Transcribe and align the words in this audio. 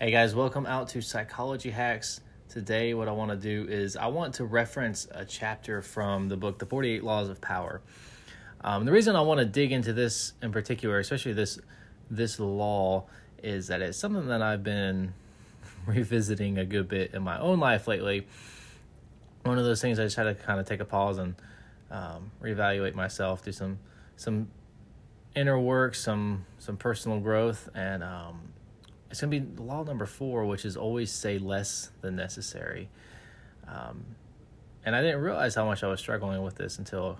Hey 0.00 0.12
guys, 0.12 0.32
welcome 0.32 0.64
out 0.64 0.90
to 0.90 1.02
Psychology 1.02 1.70
Hacks. 1.70 2.20
Today, 2.48 2.94
what 2.94 3.08
I 3.08 3.10
want 3.10 3.32
to 3.32 3.36
do 3.36 3.68
is 3.68 3.96
I 3.96 4.06
want 4.06 4.34
to 4.34 4.44
reference 4.44 5.08
a 5.10 5.24
chapter 5.24 5.82
from 5.82 6.28
the 6.28 6.36
book, 6.36 6.60
The 6.60 6.66
48 6.66 7.02
Laws 7.02 7.28
of 7.28 7.40
Power. 7.40 7.80
Um, 8.60 8.84
the 8.84 8.92
reason 8.92 9.16
I 9.16 9.22
want 9.22 9.38
to 9.38 9.44
dig 9.44 9.72
into 9.72 9.92
this 9.92 10.34
in 10.40 10.52
particular, 10.52 11.00
especially 11.00 11.32
this 11.32 11.58
this 12.12 12.38
law, 12.38 13.06
is 13.42 13.66
that 13.66 13.82
it's 13.82 13.98
something 13.98 14.28
that 14.28 14.40
I've 14.40 14.62
been 14.62 15.14
revisiting 15.86 16.58
a 16.58 16.64
good 16.64 16.86
bit 16.86 17.12
in 17.12 17.24
my 17.24 17.40
own 17.40 17.58
life 17.58 17.88
lately. 17.88 18.28
One 19.42 19.58
of 19.58 19.64
those 19.64 19.82
things 19.82 19.98
I 19.98 20.04
just 20.04 20.14
had 20.14 20.24
to 20.24 20.34
kind 20.36 20.60
of 20.60 20.66
take 20.66 20.78
a 20.78 20.84
pause 20.84 21.18
and 21.18 21.34
um, 21.90 22.30
reevaluate 22.40 22.94
myself, 22.94 23.44
do 23.44 23.50
some 23.50 23.80
some 24.14 24.46
inner 25.34 25.58
work, 25.58 25.96
some 25.96 26.46
some 26.60 26.76
personal 26.76 27.18
growth, 27.18 27.68
and 27.74 28.04
um, 28.04 28.52
it's 29.10 29.20
going 29.20 29.30
to 29.30 29.40
be 29.40 29.62
law 29.62 29.84
number 29.84 30.06
four, 30.06 30.44
which 30.44 30.64
is 30.64 30.76
always 30.76 31.10
say 31.10 31.38
less 31.38 31.90
than 32.00 32.16
necessary. 32.16 32.88
Um, 33.66 34.04
and 34.84 34.94
I 34.94 35.02
didn't 35.02 35.20
realize 35.20 35.54
how 35.54 35.64
much 35.64 35.82
I 35.82 35.88
was 35.88 36.00
struggling 36.00 36.42
with 36.42 36.56
this 36.56 36.78
until 36.78 37.18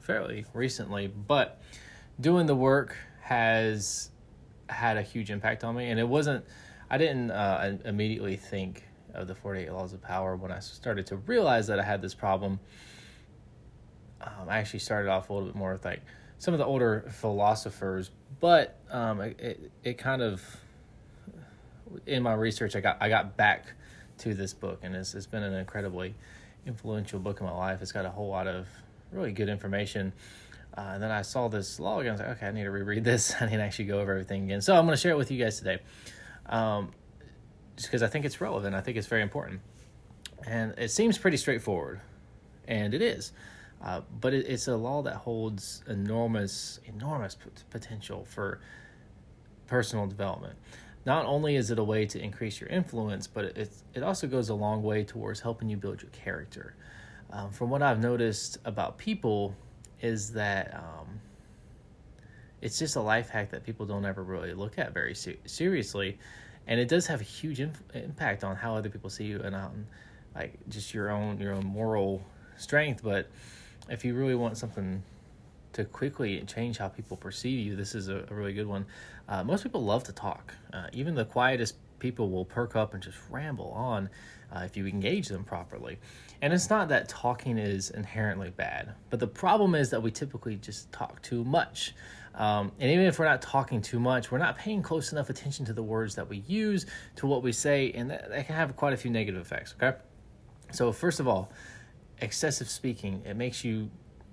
fairly 0.00 0.44
recently. 0.54 1.06
But 1.06 1.60
doing 2.20 2.46
the 2.46 2.54
work 2.54 2.96
has 3.22 4.10
had 4.68 4.96
a 4.96 5.02
huge 5.02 5.30
impact 5.30 5.64
on 5.64 5.76
me. 5.76 5.90
And 5.90 6.00
it 6.00 6.08
wasn't, 6.08 6.44
I 6.90 6.98
didn't 6.98 7.30
uh, 7.30 7.78
immediately 7.84 8.36
think 8.36 8.84
of 9.14 9.28
the 9.28 9.34
48 9.34 9.72
Laws 9.72 9.92
of 9.92 10.02
Power 10.02 10.36
when 10.36 10.52
I 10.52 10.58
started 10.58 11.06
to 11.06 11.16
realize 11.16 11.66
that 11.68 11.78
I 11.78 11.82
had 11.82 12.02
this 12.02 12.14
problem. 12.14 12.60
Um, 14.20 14.48
I 14.48 14.58
actually 14.58 14.80
started 14.80 15.10
off 15.10 15.30
a 15.30 15.32
little 15.32 15.48
bit 15.48 15.56
more 15.56 15.72
with 15.72 15.84
like 15.84 16.02
some 16.38 16.52
of 16.54 16.58
the 16.58 16.66
older 16.66 17.04
philosophers, 17.10 18.10
but 18.40 18.78
um, 18.90 19.20
it, 19.20 19.40
it, 19.40 19.70
it 19.84 19.98
kind 19.98 20.22
of 20.22 20.42
in 22.06 22.22
my 22.22 22.34
research, 22.34 22.76
I 22.76 22.80
got 22.80 22.98
I 23.00 23.08
got 23.08 23.36
back 23.36 23.66
to 24.18 24.34
this 24.34 24.52
book, 24.52 24.80
and 24.82 24.94
it's 24.94 25.14
it's 25.14 25.26
been 25.26 25.42
an 25.42 25.54
incredibly 25.54 26.14
influential 26.66 27.18
book 27.18 27.40
in 27.40 27.46
my 27.46 27.52
life. 27.52 27.82
It's 27.82 27.92
got 27.92 28.04
a 28.04 28.10
whole 28.10 28.28
lot 28.28 28.46
of 28.46 28.66
really 29.12 29.32
good 29.32 29.48
information. 29.48 30.12
Uh, 30.76 30.90
and 30.94 31.02
then 31.02 31.10
I 31.10 31.22
saw 31.22 31.48
this 31.48 31.80
log, 31.80 32.00
and 32.00 32.10
I 32.10 32.12
was 32.12 32.20
like, 32.20 32.30
okay, 32.36 32.46
I 32.48 32.52
need 32.52 32.64
to 32.64 32.70
reread 32.70 33.04
this. 33.04 33.34
I 33.40 33.46
need 33.46 33.56
to 33.56 33.62
actually 33.62 33.86
go 33.86 34.00
over 34.00 34.12
everything 34.12 34.44
again. 34.44 34.60
So 34.60 34.74
I'm 34.74 34.84
going 34.84 34.94
to 34.96 35.00
share 35.00 35.12
it 35.12 35.16
with 35.16 35.30
you 35.30 35.42
guys 35.42 35.58
today, 35.58 35.78
um, 36.46 36.92
just 37.76 37.88
because 37.88 38.02
I 38.02 38.08
think 38.08 38.24
it's 38.24 38.40
relevant. 38.40 38.74
I 38.74 38.80
think 38.80 38.96
it's 38.96 39.06
very 39.06 39.22
important, 39.22 39.60
and 40.46 40.74
it 40.78 40.90
seems 40.90 41.16
pretty 41.16 41.38
straightforward, 41.38 42.00
and 42.68 42.92
it 42.94 43.02
is. 43.02 43.32
Uh, 43.82 44.00
but 44.20 44.34
it, 44.34 44.46
it's 44.48 44.68
a 44.68 44.76
law 44.76 45.02
that 45.02 45.14
holds 45.14 45.82
enormous, 45.86 46.80
enormous 46.84 47.36
potential 47.70 48.24
for 48.24 48.60
personal 49.66 50.06
development 50.06 50.56
not 51.06 51.24
only 51.24 51.56
is 51.56 51.70
it 51.70 51.78
a 51.78 51.84
way 51.84 52.04
to 52.04 52.20
increase 52.20 52.60
your 52.60 52.68
influence, 52.68 53.26
but 53.26 53.44
it, 53.56 53.70
it 53.94 54.02
also 54.02 54.26
goes 54.26 54.48
a 54.48 54.54
long 54.54 54.82
way 54.82 55.04
towards 55.04 55.40
helping 55.40 55.70
you 55.70 55.76
build 55.76 56.02
your 56.02 56.10
character. 56.10 56.74
Um, 57.30 57.50
from 57.50 57.70
what 57.70 57.80
I've 57.80 58.00
noticed 58.00 58.58
about 58.64 58.98
people, 58.98 59.56
is 60.02 60.32
that 60.32 60.74
um, 60.74 61.20
it's 62.60 62.78
just 62.78 62.96
a 62.96 63.00
life 63.00 63.28
hack 63.28 63.50
that 63.50 63.64
people 63.64 63.86
don't 63.86 64.04
ever 64.04 64.22
really 64.22 64.52
look 64.52 64.78
at 64.78 64.92
very 64.92 65.14
ser- 65.14 65.36
seriously, 65.46 66.18
and 66.66 66.80
it 66.80 66.88
does 66.88 67.06
have 67.06 67.20
a 67.20 67.24
huge 67.24 67.60
inf- 67.60 67.82
impact 67.94 68.44
on 68.44 68.56
how 68.56 68.74
other 68.74 68.88
people 68.88 69.08
see 69.08 69.24
you 69.24 69.40
and 69.40 69.54
on 69.54 69.86
like 70.34 70.58
just 70.68 70.92
your 70.92 71.10
own 71.10 71.38
your 71.40 71.54
own 71.54 71.64
moral 71.64 72.22
strength. 72.56 73.02
But 73.02 73.28
if 73.88 74.04
you 74.04 74.14
really 74.14 74.34
want 74.34 74.58
something 74.58 75.02
to 75.76 75.84
quickly 75.84 76.40
change 76.46 76.78
how 76.78 76.88
people 76.88 77.18
perceive 77.18 77.66
you, 77.66 77.76
this 77.76 77.94
is 77.94 78.08
a, 78.08 78.24
a 78.30 78.34
really 78.34 78.54
good 78.54 78.66
one. 78.66 78.86
Uh, 79.28 79.44
most 79.44 79.62
people 79.62 79.84
love 79.84 80.02
to 80.02 80.12
talk. 80.12 80.54
Uh, 80.72 80.86
even 80.94 81.14
the 81.14 81.24
quietest 81.26 81.76
people 81.98 82.30
will 82.30 82.46
perk 82.46 82.74
up 82.76 82.94
and 82.94 83.02
just 83.02 83.18
ramble 83.28 83.72
on 83.72 84.08
uh, 84.52 84.60
if 84.60 84.74
you 84.74 84.86
engage 84.86 85.28
them 85.28 85.44
properly. 85.44 85.98
And 86.40 86.54
it's 86.54 86.70
not 86.70 86.88
that 86.88 87.10
talking 87.10 87.58
is 87.58 87.90
inherently 87.90 88.48
bad, 88.48 88.94
but 89.10 89.20
the 89.20 89.26
problem 89.26 89.74
is 89.74 89.90
that 89.90 90.02
we 90.02 90.10
typically 90.10 90.56
just 90.56 90.90
talk 90.92 91.20
too 91.20 91.44
much. 91.44 91.94
Um, 92.34 92.72
and 92.80 92.90
even 92.90 93.04
if 93.04 93.18
we're 93.18 93.26
not 93.26 93.42
talking 93.42 93.82
too 93.82 94.00
much, 94.00 94.30
we're 94.30 94.38
not 94.38 94.56
paying 94.56 94.80
close 94.80 95.12
enough 95.12 95.28
attention 95.28 95.66
to 95.66 95.74
the 95.74 95.82
words 95.82 96.14
that 96.14 96.26
we 96.26 96.38
use, 96.46 96.86
to 97.16 97.26
what 97.26 97.42
we 97.42 97.52
say, 97.52 97.92
and 97.92 98.10
that, 98.10 98.30
that 98.30 98.46
can 98.46 98.56
have 98.56 98.74
quite 98.76 98.94
a 98.94 98.96
few 98.96 99.10
negative 99.10 99.42
effects. 99.42 99.74
Okay. 99.82 99.98
So, 100.72 100.90
first 100.90 101.20
of 101.20 101.28
all, 101.28 101.50
excessive 102.20 102.68
speaking, 102.68 103.22
it 103.26 103.36
makes 103.36 103.62
you 103.62 103.90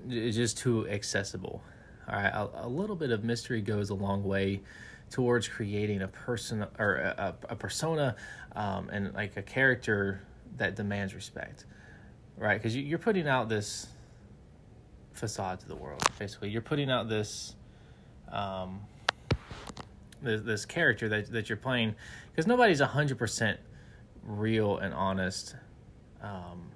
is 0.09 0.35
just 0.35 0.57
too 0.57 0.87
accessible. 0.87 1.61
All 2.07 2.15
right, 2.15 2.33
a, 2.33 2.65
a, 2.65 2.67
little 2.67 2.95
bit 2.95 3.11
of 3.11 3.23
mystery 3.23 3.61
goes 3.61 3.89
a 3.89 3.93
long 3.93 4.23
way 4.23 4.61
towards 5.09 5.47
creating 5.47 6.01
a 6.01 6.07
person 6.07 6.65
or 6.79 6.95
a, 6.95 7.35
a 7.49 7.55
persona 7.55 8.15
um, 8.55 8.89
and 8.89 9.13
like 9.13 9.37
a 9.37 9.41
character 9.41 10.21
that 10.57 10.75
demands 10.75 11.13
respect, 11.13 11.65
right? 12.37 12.55
Because 12.55 12.75
you, 12.75 12.95
are 12.95 12.99
putting 12.99 13.27
out 13.27 13.47
this 13.47 13.87
facade 15.13 15.59
to 15.61 15.67
the 15.67 15.75
world. 15.75 16.01
Basically, 16.19 16.49
you're 16.49 16.61
putting 16.61 16.91
out 16.91 17.07
this 17.07 17.55
um, 18.31 18.81
this, 20.21 20.41
this 20.41 20.65
character 20.65 21.07
that 21.09 21.31
that 21.31 21.49
you're 21.49 21.57
playing 21.57 21.95
because 22.31 22.47
nobody's 22.47 22.81
hundred 22.81 23.17
percent 23.17 23.59
real 24.23 24.77
and 24.77 24.93
honest. 24.93 25.55
Um, 26.21 26.71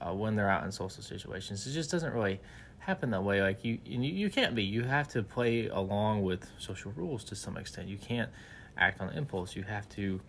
uh, 0.00 0.12
when 0.12 0.36
they're 0.36 0.48
out 0.48 0.64
in 0.64 0.72
social 0.72 1.02
situations. 1.02 1.66
It 1.66 1.72
just 1.72 1.90
doesn't 1.90 2.12
really 2.12 2.40
happen 2.78 3.10
that 3.10 3.22
way. 3.22 3.42
Like 3.42 3.64
you, 3.64 3.78
you, 3.84 4.00
you 4.00 4.30
can't 4.30 4.54
be. 4.54 4.62
You 4.62 4.82
have 4.84 5.08
to 5.08 5.22
play 5.22 5.68
along 5.68 6.22
with 6.22 6.50
social 6.58 6.92
rules 6.92 7.24
to 7.24 7.36
some 7.36 7.56
extent. 7.56 7.88
You 7.88 7.98
can't 7.98 8.30
act 8.76 9.00
on 9.00 9.10
impulse. 9.10 9.54
You 9.54 9.62
have 9.64 9.88
to, 9.90 10.20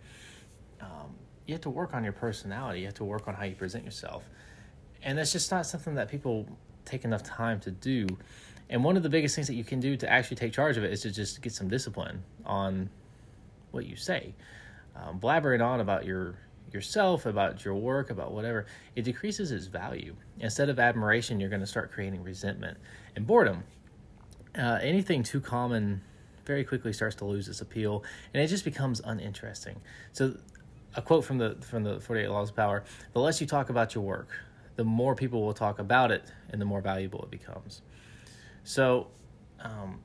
um, 0.80 1.14
you 1.46 1.54
have 1.54 1.62
to 1.62 1.70
work 1.70 1.94
on 1.94 2.04
your 2.04 2.12
personality. 2.12 2.80
You 2.80 2.86
have 2.86 2.94
to 2.94 3.04
work 3.04 3.28
on 3.28 3.34
how 3.34 3.44
you 3.44 3.54
present 3.54 3.84
yourself, 3.84 4.24
and 5.02 5.18
that's 5.18 5.32
just 5.32 5.50
not 5.50 5.66
something 5.66 5.94
that 5.94 6.08
people 6.08 6.46
take 6.84 7.04
enough 7.04 7.22
time 7.22 7.60
to 7.60 7.70
do. 7.70 8.06
And 8.68 8.82
one 8.82 8.96
of 8.96 9.02
the 9.02 9.08
biggest 9.08 9.34
things 9.34 9.48
that 9.48 9.54
you 9.54 9.64
can 9.64 9.80
do 9.80 9.96
to 9.98 10.10
actually 10.10 10.36
take 10.36 10.52
charge 10.52 10.76
of 10.76 10.84
it 10.84 10.92
is 10.92 11.02
to 11.02 11.10
just 11.10 11.42
get 11.42 11.52
some 11.52 11.68
discipline 11.68 12.22
on 12.44 12.88
what 13.70 13.86
you 13.86 13.96
say. 13.96 14.34
Um, 14.96 15.20
blabbering 15.20 15.64
on 15.64 15.80
about 15.80 16.04
your 16.04 16.36
yourself, 16.72 17.26
about 17.26 17.64
your 17.64 17.74
work, 17.74 18.10
about 18.10 18.32
whatever, 18.32 18.66
it 18.96 19.02
decreases 19.02 19.52
its 19.52 19.66
value. 19.66 20.14
Instead 20.40 20.68
of 20.68 20.78
admiration, 20.78 21.40
you're 21.40 21.50
going 21.50 21.60
to 21.60 21.66
start 21.66 21.92
creating 21.92 22.22
resentment 22.22 22.78
and 23.16 23.26
boredom. 23.26 23.64
Uh, 24.56 24.78
anything 24.82 25.22
too 25.22 25.40
common 25.40 26.02
very 26.44 26.64
quickly 26.64 26.92
starts 26.92 27.16
to 27.16 27.24
lose 27.24 27.48
its 27.48 27.60
appeal, 27.60 28.04
and 28.34 28.42
it 28.42 28.48
just 28.48 28.64
becomes 28.64 29.00
uninteresting. 29.04 29.80
So, 30.12 30.36
a 30.94 31.00
quote 31.00 31.24
from 31.24 31.38
the 31.38 31.56
from 31.60 31.84
the 31.84 32.00
48 32.00 32.28
Laws 32.28 32.50
of 32.50 32.56
Power: 32.56 32.84
"The 33.12 33.20
less 33.20 33.40
you 33.40 33.46
talk 33.46 33.70
about 33.70 33.94
your 33.94 34.04
work, 34.04 34.28
the 34.76 34.84
more 34.84 35.14
people 35.14 35.42
will 35.42 35.54
talk 35.54 35.78
about 35.78 36.10
it, 36.10 36.24
and 36.50 36.60
the 36.60 36.66
more 36.66 36.80
valuable 36.80 37.22
it 37.22 37.30
becomes." 37.30 37.82
So, 38.64 39.08
um, 39.60 40.00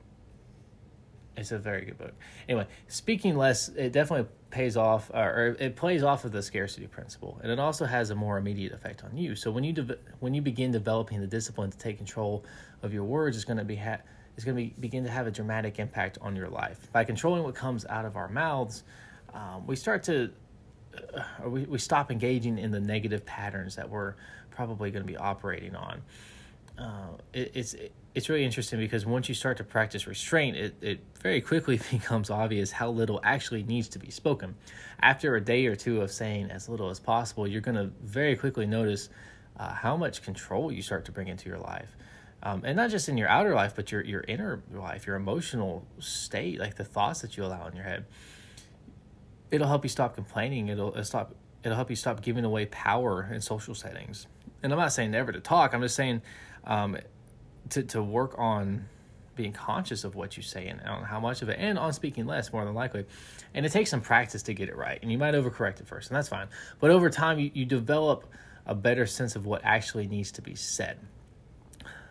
it's 1.38 1.52
a 1.52 1.58
very 1.58 1.84
good 1.84 1.98
book. 1.98 2.14
Anyway, 2.48 2.66
speaking 2.88 3.36
less, 3.36 3.68
it 3.68 3.92
definitely 3.92 4.28
pays 4.50 4.76
off, 4.76 5.10
or 5.10 5.56
it 5.58 5.76
plays 5.76 6.02
off 6.02 6.24
of 6.24 6.32
the 6.32 6.42
scarcity 6.42 6.86
principle, 6.86 7.38
and 7.42 7.52
it 7.52 7.58
also 7.58 7.84
has 7.84 8.10
a 8.10 8.14
more 8.14 8.38
immediate 8.38 8.72
effect 8.72 9.04
on 9.04 9.16
you. 9.16 9.34
So 9.34 9.50
when 9.50 9.64
you 9.64 9.72
de- 9.72 9.98
when 10.20 10.34
you 10.34 10.42
begin 10.42 10.72
developing 10.72 11.20
the 11.20 11.26
discipline 11.26 11.70
to 11.70 11.78
take 11.78 11.96
control 11.96 12.44
of 12.82 12.92
your 12.92 13.04
words, 13.04 13.36
it's 13.36 13.44
going 13.44 13.58
to 13.58 13.64
be 13.64 13.76
ha- 13.76 14.00
it's 14.36 14.44
going 14.44 14.56
to 14.56 14.62
be, 14.62 14.74
begin 14.80 15.04
to 15.04 15.10
have 15.10 15.26
a 15.26 15.30
dramatic 15.30 15.78
impact 15.78 16.18
on 16.20 16.36
your 16.36 16.48
life. 16.48 16.90
By 16.92 17.04
controlling 17.04 17.42
what 17.42 17.54
comes 17.54 17.84
out 17.86 18.04
of 18.04 18.16
our 18.16 18.28
mouths, 18.28 18.84
um, 19.34 19.66
we 19.66 19.76
start 19.76 20.02
to 20.04 20.30
uh, 21.14 21.48
we, 21.48 21.64
we 21.64 21.78
stop 21.78 22.10
engaging 22.10 22.58
in 22.58 22.70
the 22.70 22.80
negative 22.80 23.24
patterns 23.24 23.76
that 23.76 23.88
we're 23.88 24.14
probably 24.50 24.90
going 24.90 25.04
to 25.04 25.06
be 25.06 25.16
operating 25.16 25.76
on. 25.76 26.02
Uh, 26.78 27.08
it, 27.32 27.52
it's 27.54 27.74
it, 27.74 27.92
it's 28.14 28.28
really 28.28 28.44
interesting 28.44 28.80
because 28.80 29.06
once 29.06 29.28
you 29.28 29.34
start 29.34 29.56
to 29.58 29.64
practice 29.64 30.06
restraint, 30.06 30.56
it, 30.56 30.74
it 30.80 31.00
very 31.20 31.40
quickly 31.40 31.80
becomes 31.90 32.30
obvious 32.30 32.72
how 32.72 32.90
little 32.90 33.20
actually 33.22 33.62
needs 33.62 33.88
to 33.90 33.98
be 33.98 34.10
spoken. 34.10 34.56
After 35.00 35.36
a 35.36 35.40
day 35.40 35.66
or 35.66 35.76
two 35.76 36.00
of 36.00 36.10
saying 36.10 36.50
as 36.50 36.68
little 36.68 36.90
as 36.90 36.98
possible, 36.98 37.46
you're 37.46 37.60
going 37.60 37.76
to 37.76 37.92
very 38.02 38.34
quickly 38.36 38.66
notice 38.66 39.08
uh, 39.56 39.72
how 39.72 39.96
much 39.96 40.22
control 40.22 40.72
you 40.72 40.82
start 40.82 41.04
to 41.04 41.12
bring 41.12 41.28
into 41.28 41.48
your 41.48 41.58
life. 41.58 41.96
Um, 42.42 42.62
and 42.64 42.76
not 42.76 42.90
just 42.90 43.08
in 43.08 43.16
your 43.16 43.28
outer 43.28 43.54
life, 43.54 43.74
but 43.74 43.90
your, 43.90 44.02
your 44.04 44.24
inner 44.26 44.62
life, 44.72 45.06
your 45.06 45.16
emotional 45.16 45.86
state, 45.98 46.58
like 46.58 46.76
the 46.76 46.84
thoughts 46.84 47.20
that 47.22 47.36
you 47.36 47.44
allow 47.44 47.66
in 47.66 47.74
your 47.74 47.84
head. 47.84 48.06
It'll 49.50 49.66
help 49.66 49.84
you 49.84 49.88
stop 49.88 50.14
complaining. 50.14 50.68
It'll, 50.68 50.90
it'll 50.90 51.04
stop. 51.04 51.34
It'll 51.64 51.76
help 51.76 51.90
you 51.90 51.96
stop 51.96 52.22
giving 52.22 52.44
away 52.44 52.66
power 52.66 53.28
in 53.32 53.40
social 53.40 53.74
settings. 53.74 54.26
And 54.62 54.72
I'm 54.72 54.78
not 54.78 54.92
saying 54.92 55.10
never 55.10 55.32
to 55.32 55.40
talk. 55.40 55.72
I'm 55.72 55.82
just 55.82 55.96
saying 55.96 56.22
um, 56.68 56.96
to 57.70 57.82
to 57.82 58.02
work 58.02 58.34
on 58.38 58.88
being 59.34 59.52
conscious 59.52 60.02
of 60.02 60.16
what 60.16 60.36
you 60.36 60.42
say 60.42 60.66
and 60.66 60.80
on 60.82 61.04
how 61.04 61.20
much 61.20 61.42
of 61.42 61.48
it, 61.48 61.56
and 61.60 61.78
on 61.78 61.92
speaking 61.92 62.26
less, 62.26 62.52
more 62.52 62.64
than 62.64 62.74
likely. 62.74 63.06
And 63.54 63.64
it 63.64 63.70
takes 63.70 63.88
some 63.88 64.00
practice 64.00 64.42
to 64.44 64.54
get 64.54 64.68
it 64.68 64.76
right, 64.76 64.98
and 65.00 65.10
you 65.10 65.16
might 65.16 65.34
overcorrect 65.34 65.80
at 65.80 65.86
first, 65.86 66.10
and 66.10 66.16
that's 66.16 66.28
fine. 66.28 66.48
But 66.80 66.90
over 66.90 67.08
time, 67.08 67.38
you, 67.38 67.50
you 67.54 67.64
develop 67.64 68.26
a 68.66 68.74
better 68.74 69.06
sense 69.06 69.36
of 69.36 69.46
what 69.46 69.62
actually 69.64 70.08
needs 70.08 70.32
to 70.32 70.42
be 70.42 70.56
said. 70.56 70.98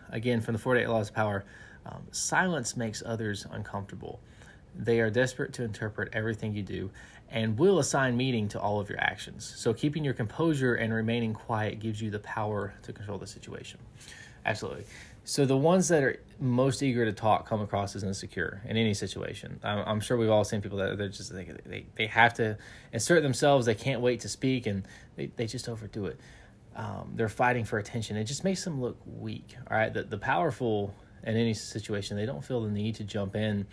Again, 0.10 0.40
from 0.42 0.54
the 0.54 0.60
48 0.60 0.88
Laws 0.88 1.10
of 1.10 1.16
Power, 1.16 1.44
um, 1.86 2.04
silence 2.12 2.78
makes 2.78 3.04
others 3.06 3.46
uncomfortable. 3.52 4.22
They 4.74 5.02
are 5.02 5.10
desperate 5.10 5.54
to 5.54 5.64
interpret 5.64 6.10
everything 6.14 6.56
you 6.56 6.64
do 6.64 6.92
and 7.30 7.58
will 7.58 7.80
assign 7.80 8.16
meaning 8.16 8.48
to 8.50 8.60
all 8.60 8.80
of 8.80 8.90
your 8.90 9.00
actions. 9.02 9.54
So, 9.58 9.74
keeping 9.74 10.04
your 10.06 10.14
composure 10.14 10.76
and 10.76 10.94
remaining 10.94 11.34
quiet 11.34 11.80
gives 11.80 12.02
you 12.02 12.10
the 12.10 12.20
power 12.20 12.74
to 12.84 12.94
control 12.94 13.18
the 13.18 13.28
situation. 13.28 13.80
Absolutely. 14.48 14.86
So, 15.26 15.46
the 15.46 15.58
ones 15.58 15.90
that 15.90 16.04
are 16.04 16.20
most 16.40 16.82
eager 16.82 17.04
to 17.04 17.12
talk 17.12 17.48
come 17.48 17.62
across 17.62 17.96
as 17.98 18.04
insecure 18.04 18.62
in 18.66 18.78
any 18.78 18.94
situation. 18.94 19.60
I'm, 19.62 19.80
I'm 19.80 20.00
sure 20.00 20.16
we've 20.16 20.30
all 20.30 20.46
seen 20.46 20.62
people 20.62 20.78
that 20.78 20.98
they're 20.98 21.10
just 21.10 21.34
they, 21.34 21.52
they, 21.66 21.86
they 21.96 22.08
have 22.08 22.34
to 22.36 22.58
insert 22.94 23.24
themselves, 23.24 23.66
they 23.66 23.76
can't 23.76 24.00
wait 24.00 24.22
to 24.22 24.30
speak, 24.30 24.66
and 24.68 24.88
they, 25.18 25.26
they 25.36 25.46
just 25.46 25.68
overdo 25.68 26.06
it. 26.06 26.20
Um, 26.78 27.12
they're 27.16 27.28
fighting 27.28 27.66
for 27.66 27.78
attention. 27.78 28.16
It 28.16 28.24
just 28.24 28.46
makes 28.46 28.64
them 28.64 28.80
look 28.80 28.98
weak. 29.06 29.58
All 29.70 29.76
right. 29.76 29.94
The, 29.94 30.04
the 30.04 30.18
powerful 30.18 30.94
in 31.24 31.36
any 31.36 31.54
situation, 31.54 32.16
they 32.16 32.26
don't 32.26 32.44
feel 32.44 32.62
the 32.62 32.70
need 32.70 32.96
to 32.96 33.04
jump 33.04 33.36
in 33.36 33.66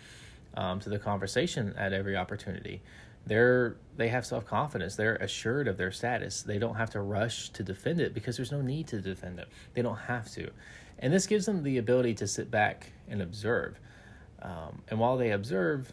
um, 0.55 0.79
to 0.79 0.89
the 0.89 0.99
conversation 0.99 1.73
at 1.77 1.93
every 1.93 2.15
opportunity 2.15 2.81
they're 3.25 3.77
they 3.97 4.09
have 4.09 4.25
self 4.25 4.45
confidence. 4.45 4.95
They're 4.95 5.15
assured 5.15 5.67
of 5.67 5.77
their 5.77 5.91
status. 5.91 6.41
They 6.41 6.59
don't 6.59 6.75
have 6.75 6.89
to 6.91 7.01
rush 7.01 7.49
to 7.49 7.63
defend 7.63 7.99
it 7.99 8.13
because 8.13 8.37
there's 8.37 8.51
no 8.51 8.61
need 8.61 8.87
to 8.87 9.01
defend 9.01 9.39
it. 9.39 9.47
They 9.73 9.81
don't 9.81 9.97
have 9.97 10.29
to, 10.33 10.51
and 10.99 11.11
this 11.11 11.25
gives 11.25 11.45
them 11.45 11.63
the 11.63 11.77
ability 11.77 12.13
to 12.15 12.27
sit 12.27 12.51
back 12.51 12.91
and 13.07 13.21
observe. 13.21 13.79
Um, 14.41 14.83
and 14.89 14.99
while 14.99 15.17
they 15.17 15.31
observe, 15.31 15.91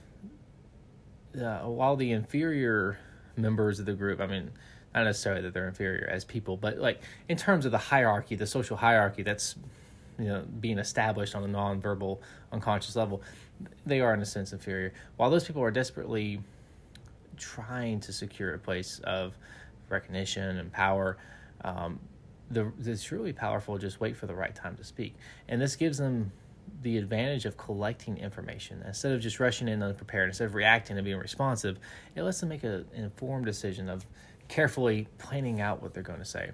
uh, 1.41 1.61
while 1.61 1.97
the 1.97 2.12
inferior 2.12 2.99
members 3.37 3.81
of 3.81 3.87
the 3.87 3.94
group, 3.94 4.20
I 4.20 4.26
mean, 4.26 4.50
not 4.94 5.05
necessarily 5.05 5.43
that 5.43 5.55
they're 5.55 5.69
inferior 5.69 6.06
as 6.11 6.25
people, 6.25 6.58
but 6.58 6.79
like 6.79 7.00
in 7.29 7.38
terms 7.38 7.65
of 7.65 7.73
the 7.73 7.79
hierarchy, 7.79 8.35
the 8.35 8.47
social 8.47 8.76
hierarchy 8.76 9.23
that's 9.23 9.55
you 10.19 10.26
know 10.26 10.43
being 10.61 10.79
established 10.79 11.35
on 11.35 11.44
a 11.44 11.49
non-verbal, 11.49 12.20
unconscious 12.53 12.94
level, 12.94 13.23
they 13.87 14.00
are 14.00 14.14
in 14.14 14.20
a 14.20 14.26
sense 14.26 14.53
inferior. 14.53 14.93
While 15.17 15.31
those 15.31 15.44
people 15.44 15.62
are 15.62 15.70
desperately 15.70 16.41
trying 17.37 18.00
to 18.00 18.12
secure 18.12 18.55
a 18.55 18.59
place 18.59 19.00
of 19.05 19.37
recognition 19.88 20.59
and 20.59 20.73
power, 20.73 21.19
um, 21.64 21.99
the, 22.50 22.73
it's 22.85 23.03
truly 23.03 23.32
powerful. 23.32 23.79
Just 23.79 24.00
wait 24.00 24.17
for 24.17 24.26
the 24.26 24.35
right 24.35 24.55
time 24.55 24.76
to 24.76 24.85
speak, 24.85 25.14
and 25.49 25.61
this 25.61 25.76
gives 25.76 25.99
them 25.99 26.32
the 26.82 26.99
advantage 26.99 27.44
of 27.44 27.56
collecting 27.56 28.17
information 28.19 28.82
instead 28.87 29.12
of 29.12 29.20
just 29.20 29.41
rushing 29.41 29.69
in 29.69 29.82
unprepared. 29.82 30.29
Instead 30.29 30.47
of 30.47 30.55
reacting 30.55 30.97
and 30.97 31.05
being 31.05 31.19
responsive, 31.19 31.79
it 32.15 32.23
lets 32.23 32.41
them 32.41 32.49
make 32.49 32.65
a, 32.65 32.85
an 32.94 33.05
informed 33.05 33.44
decision 33.44 33.88
of 33.88 34.05
carefully 34.49 35.08
planning 35.19 35.61
out 35.61 35.82
what 35.82 35.94
they're 35.94 36.03
going 36.03 36.19
to 36.19 36.25
say. 36.25 36.50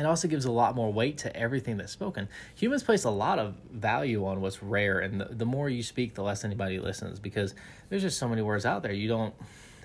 It 0.00 0.06
also 0.06 0.28
gives 0.28 0.46
a 0.46 0.50
lot 0.50 0.74
more 0.74 0.92
weight 0.92 1.18
to 1.18 1.36
everything 1.36 1.76
that's 1.76 1.92
spoken. 1.92 2.28
Humans 2.56 2.82
place 2.82 3.04
a 3.04 3.10
lot 3.10 3.38
of 3.38 3.54
value 3.70 4.24
on 4.26 4.40
what's 4.40 4.62
rare, 4.62 5.00
and 5.00 5.20
the, 5.20 5.26
the 5.26 5.44
more 5.44 5.68
you 5.68 5.82
speak, 5.82 6.14
the 6.14 6.22
less 6.22 6.44
anybody 6.44 6.78
listens 6.78 7.20
because 7.20 7.54
there's 7.88 8.02
just 8.02 8.18
so 8.18 8.28
many 8.28 8.42
words 8.42 8.64
out 8.66 8.82
there. 8.82 8.92
You 8.92 9.08
don't 9.08 9.34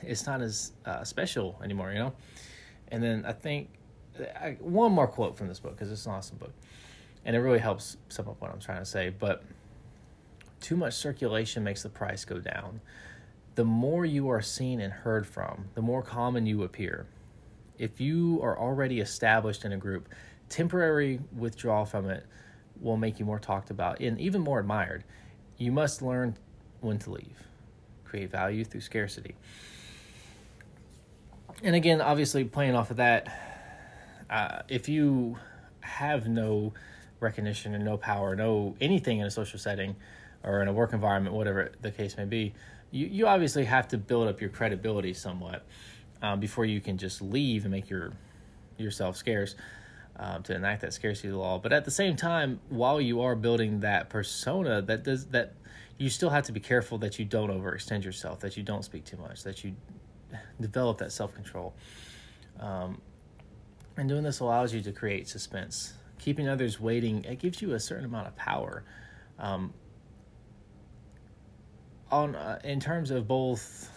it's 0.08 0.26
not 0.26 0.42
as 0.42 0.72
uh, 0.86 1.04
special 1.04 1.60
anymore, 1.64 1.92
you 1.92 2.00
know. 2.00 2.14
And 2.90 3.04
then 3.04 3.26
I 3.26 3.34
think 3.34 3.70
I, 4.40 4.58
one 4.60 4.92
more 4.92 5.08
quote 5.08 5.38
from 5.38 5.48
this 5.48 5.60
book 5.60 5.76
because 5.76 5.92
it's 5.92 6.06
an 6.06 6.14
awesome 6.14 6.38
book, 6.38 6.54
and 7.26 7.36
it 7.36 7.40
really 7.40 7.60
helps 7.60 7.98
sum 8.10 8.28
up 8.30 8.42
what 8.42 8.52
I'm 8.52 8.60
trying 8.60 8.80
to 8.80 8.86
say. 8.86 9.10
But 9.10 9.44
too 10.62 10.76
much 10.76 10.94
circulation 10.94 11.64
makes 11.64 11.84
the 11.84 11.90
price 11.90 12.26
go 12.26 12.40
down. 12.40 12.82
The 13.56 13.66
more 13.66 14.06
you 14.06 14.30
are 14.30 14.42
seen 14.42 14.82
and 14.82 14.92
heard 14.92 15.26
from, 15.26 15.70
the 15.76 15.82
more 15.82 16.02
common 16.02 16.46
you 16.46 16.64
appear. 16.64 17.08
If 17.78 18.00
you 18.00 18.40
are 18.42 18.58
already 18.58 19.00
established 19.00 19.66
in 19.66 19.72
a 19.72 19.78
group, 19.78 20.10
temporary 20.50 21.20
withdrawal 21.36 21.86
from 21.86 22.10
it 22.10 22.26
will 22.80 22.98
make 22.98 23.20
you 23.20 23.26
more 23.26 23.40
talked 23.40 23.70
about 23.70 24.00
and 24.00 24.20
even 24.20 24.42
more 24.42 24.60
admired. 24.60 25.04
You 25.58 25.72
must 25.72 26.02
learn 26.02 26.38
when 26.82 27.00
to 27.00 27.12
leave. 27.12 27.44
Create 28.04 28.30
value 28.30 28.64
through 28.64 28.82
scarcity 28.82 29.36
and 31.64 31.76
again, 31.76 32.02
obviously, 32.02 32.44
playing 32.44 32.76
off 32.76 32.92
of 32.92 32.98
that, 32.98 33.28
uh, 34.30 34.62
if 34.68 34.90
you 34.90 35.38
have 35.82 36.28
no 36.28 36.74
recognition 37.20 37.74
and 37.74 37.86
no 37.86 37.98
power, 37.98 38.36
no 38.36 38.76
anything 38.82 39.20
in 39.20 39.26
a 39.26 39.32
social 39.32 39.60
setting 39.60 39.96
or 40.44 40.62
in 40.62 40.68
a 40.68 40.74
work 40.74 40.94
environment, 40.94 41.36
whatever 41.36 41.72
the 41.82 41.92
case 41.92 42.18
may 42.18 42.26
be, 42.26 42.54
you, 42.92 43.08
you 43.08 43.28
obviously 43.28 43.66
have 43.66 43.88
to 43.88 43.98
build 43.98 44.28
up 44.28 44.42
your 44.42 44.50
credibility 44.50 45.14
somewhat 45.14 45.66
um, 46.22 46.40
before 46.40 46.66
you 46.66 46.82
can 46.82 46.98
just 46.98 47.22
leave 47.22 47.64
and 47.64 47.72
make 47.72 47.90
your 47.90 48.14
yourself 48.78 49.16
scarce 49.16 49.56
um, 50.18 50.44
to 50.44 50.56
enact 50.56 50.82
that 50.82 50.94
scarcity 50.94 51.32
law. 51.32 51.58
But 51.58 51.74
at 51.74 51.86
the 51.86 51.92
same 51.92 52.16
time, 52.16 52.60
while 52.70 53.00
you 53.00 53.22
are 53.22 53.36
building 53.36 53.82
that 53.82 54.10
persona, 54.10 54.82
that 54.84 55.04
does 55.04 55.28
that 55.28 55.54
you 55.98 56.10
still 56.10 56.30
have 56.30 56.46
to 56.46 56.52
be 56.52 56.60
careful 56.60 56.98
that 57.00 57.20
you 57.20 57.26
don't 57.26 57.50
overextend 57.50 58.04
yourself, 58.04 58.40
that 58.42 58.58
you 58.58 58.64
don't 58.64 58.84
speak 58.84 59.06
too 59.06 59.18
much, 59.18 59.44
that 59.44 59.64
you 59.64 59.76
develop 60.60 60.98
that 61.00 61.12
self 61.12 61.34
control. 61.34 61.74
Um, 62.60 63.02
and 63.98 64.10
doing 64.10 64.24
this 64.24 64.40
allows 64.40 64.74
you 64.74 64.82
to 64.82 64.92
create 64.92 65.28
suspense. 65.28 65.94
Keeping 66.20 66.50
others 66.50 66.80
waiting, 66.80 67.24
it 67.24 67.40
gives 67.40 67.62
you 67.62 67.74
a 67.74 67.80
certain 67.80 68.06
amount 68.06 68.28
of 68.28 68.36
power. 68.36 68.84
Um, 69.40 69.74
on 72.12 72.36
uh, 72.36 72.60
in 72.64 72.80
terms 72.80 73.12
of 73.12 73.28
both 73.28 73.90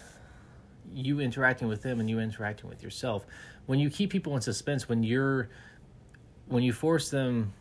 you 0.94 1.20
interacting 1.20 1.69
with 1.69 1.82
them 1.82 2.00
and 2.00 2.08
you 2.08 2.20
interacting 2.20 2.69
with 2.69 2.82
yourself, 2.82 3.26
when 3.67 3.79
you 3.79 3.90
keep 3.90 4.11
people 4.11 4.35
in 4.35 4.40
suspense, 4.40 4.88
when 4.88 5.02
you're 5.02 5.49
when 6.46 6.62
you 6.62 6.73
force 6.73 7.11
them 7.11 7.52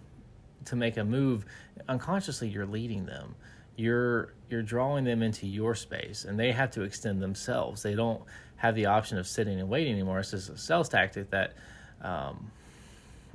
to 0.66 0.76
make 0.76 0.98
a 0.98 1.04
move, 1.04 1.46
unconsciously 1.90 2.48
you're 2.48 2.66
leading 2.66 3.06
them. 3.06 3.36
You're 3.76 4.34
you're 4.50 4.64
drawing 4.64 5.04
them 5.04 5.22
into 5.22 5.46
your 5.46 5.76
space, 5.76 6.26
and 6.26 6.40
they 6.40 6.52
have 6.52 6.72
to 6.72 6.82
extend 6.84 7.22
themselves. 7.22 7.84
They 7.84 7.96
don't 7.96 8.22
have 8.56 8.76
the 8.76 8.88
option 8.88 9.18
of 9.18 9.28
sitting 9.28 9.60
and 9.60 9.70
waiting 9.70 9.94
anymore. 9.94 10.20
It's 10.20 10.32
just 10.32 10.50
a 10.50 10.58
sales 10.58 10.90
tactic 10.90 11.30
that 11.30 11.54
um, 12.02 12.52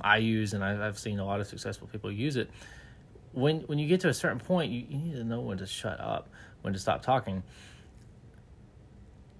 I 0.01 0.17
use, 0.17 0.53
and 0.53 0.63
I've, 0.63 0.99
seen 0.99 1.19
a 1.19 1.25
lot 1.25 1.39
of 1.39 1.47
successful 1.47 1.87
people 1.87 2.11
use 2.11 2.35
it. 2.35 2.49
When 3.31 3.61
when 3.61 3.79
you 3.79 3.87
get 3.87 4.01
to 4.01 4.09
a 4.09 4.13
certain 4.13 4.39
point, 4.39 4.71
you, 4.71 4.85
you 4.89 4.97
need 4.97 5.13
to 5.13 5.23
know 5.23 5.41
when 5.41 5.57
to 5.59 5.65
shut 5.65 5.99
up, 5.99 6.29
when 6.61 6.73
to 6.73 6.79
stop 6.79 7.03
talking, 7.03 7.41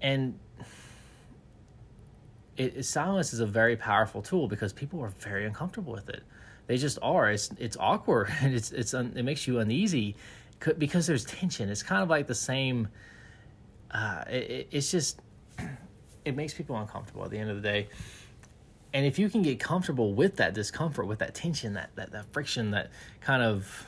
and 0.02 0.40
it, 2.58 2.86
silence 2.86 3.34
is 3.34 3.40
a 3.40 3.46
very 3.46 3.76
powerful 3.76 4.22
tool 4.22 4.48
because 4.48 4.74
people 4.74 5.02
are 5.02 5.10
very 5.20 5.46
uncomfortable 5.46 5.94
with 5.94 6.10
it. 6.10 6.24
They 6.68 6.78
just 6.78 6.98
are. 7.02 7.30
It's 7.32 7.50
it's 7.58 7.78
awkward 7.80 8.32
and 8.42 8.54
it's 8.56 8.72
it's 8.72 8.94
un, 8.94 9.14
it 9.16 9.24
makes 9.24 9.48
you 9.48 9.60
uneasy 9.60 10.16
because 10.78 11.08
there's 11.08 11.26
tension. 11.26 11.70
It's 11.70 11.84
kind 11.84 12.02
of 12.02 12.10
like 12.10 12.28
the 12.28 12.36
same. 12.36 12.88
Uh, 13.92 14.24
it, 14.30 14.68
it's 14.72 14.92
just 14.92 15.20
it 16.26 16.36
makes 16.36 16.54
people 16.54 16.78
uncomfortable 16.78 17.24
at 17.26 17.32
the 17.32 17.38
end 17.38 17.50
of 17.50 17.58
the 17.58 17.62
day. 17.62 17.88
And 18.94 19.06
if 19.06 19.18
you 19.18 19.28
can 19.28 19.42
get 19.42 19.60
comfortable 19.60 20.14
with 20.14 20.36
that 20.38 20.54
discomfort, 20.54 21.08
with 21.08 21.20
that 21.20 21.34
tension, 21.34 21.74
that 21.74 21.90
that, 21.96 22.12
that 22.12 22.32
friction, 22.32 22.72
that 22.72 22.92
kind 23.22 23.42
of 23.42 23.88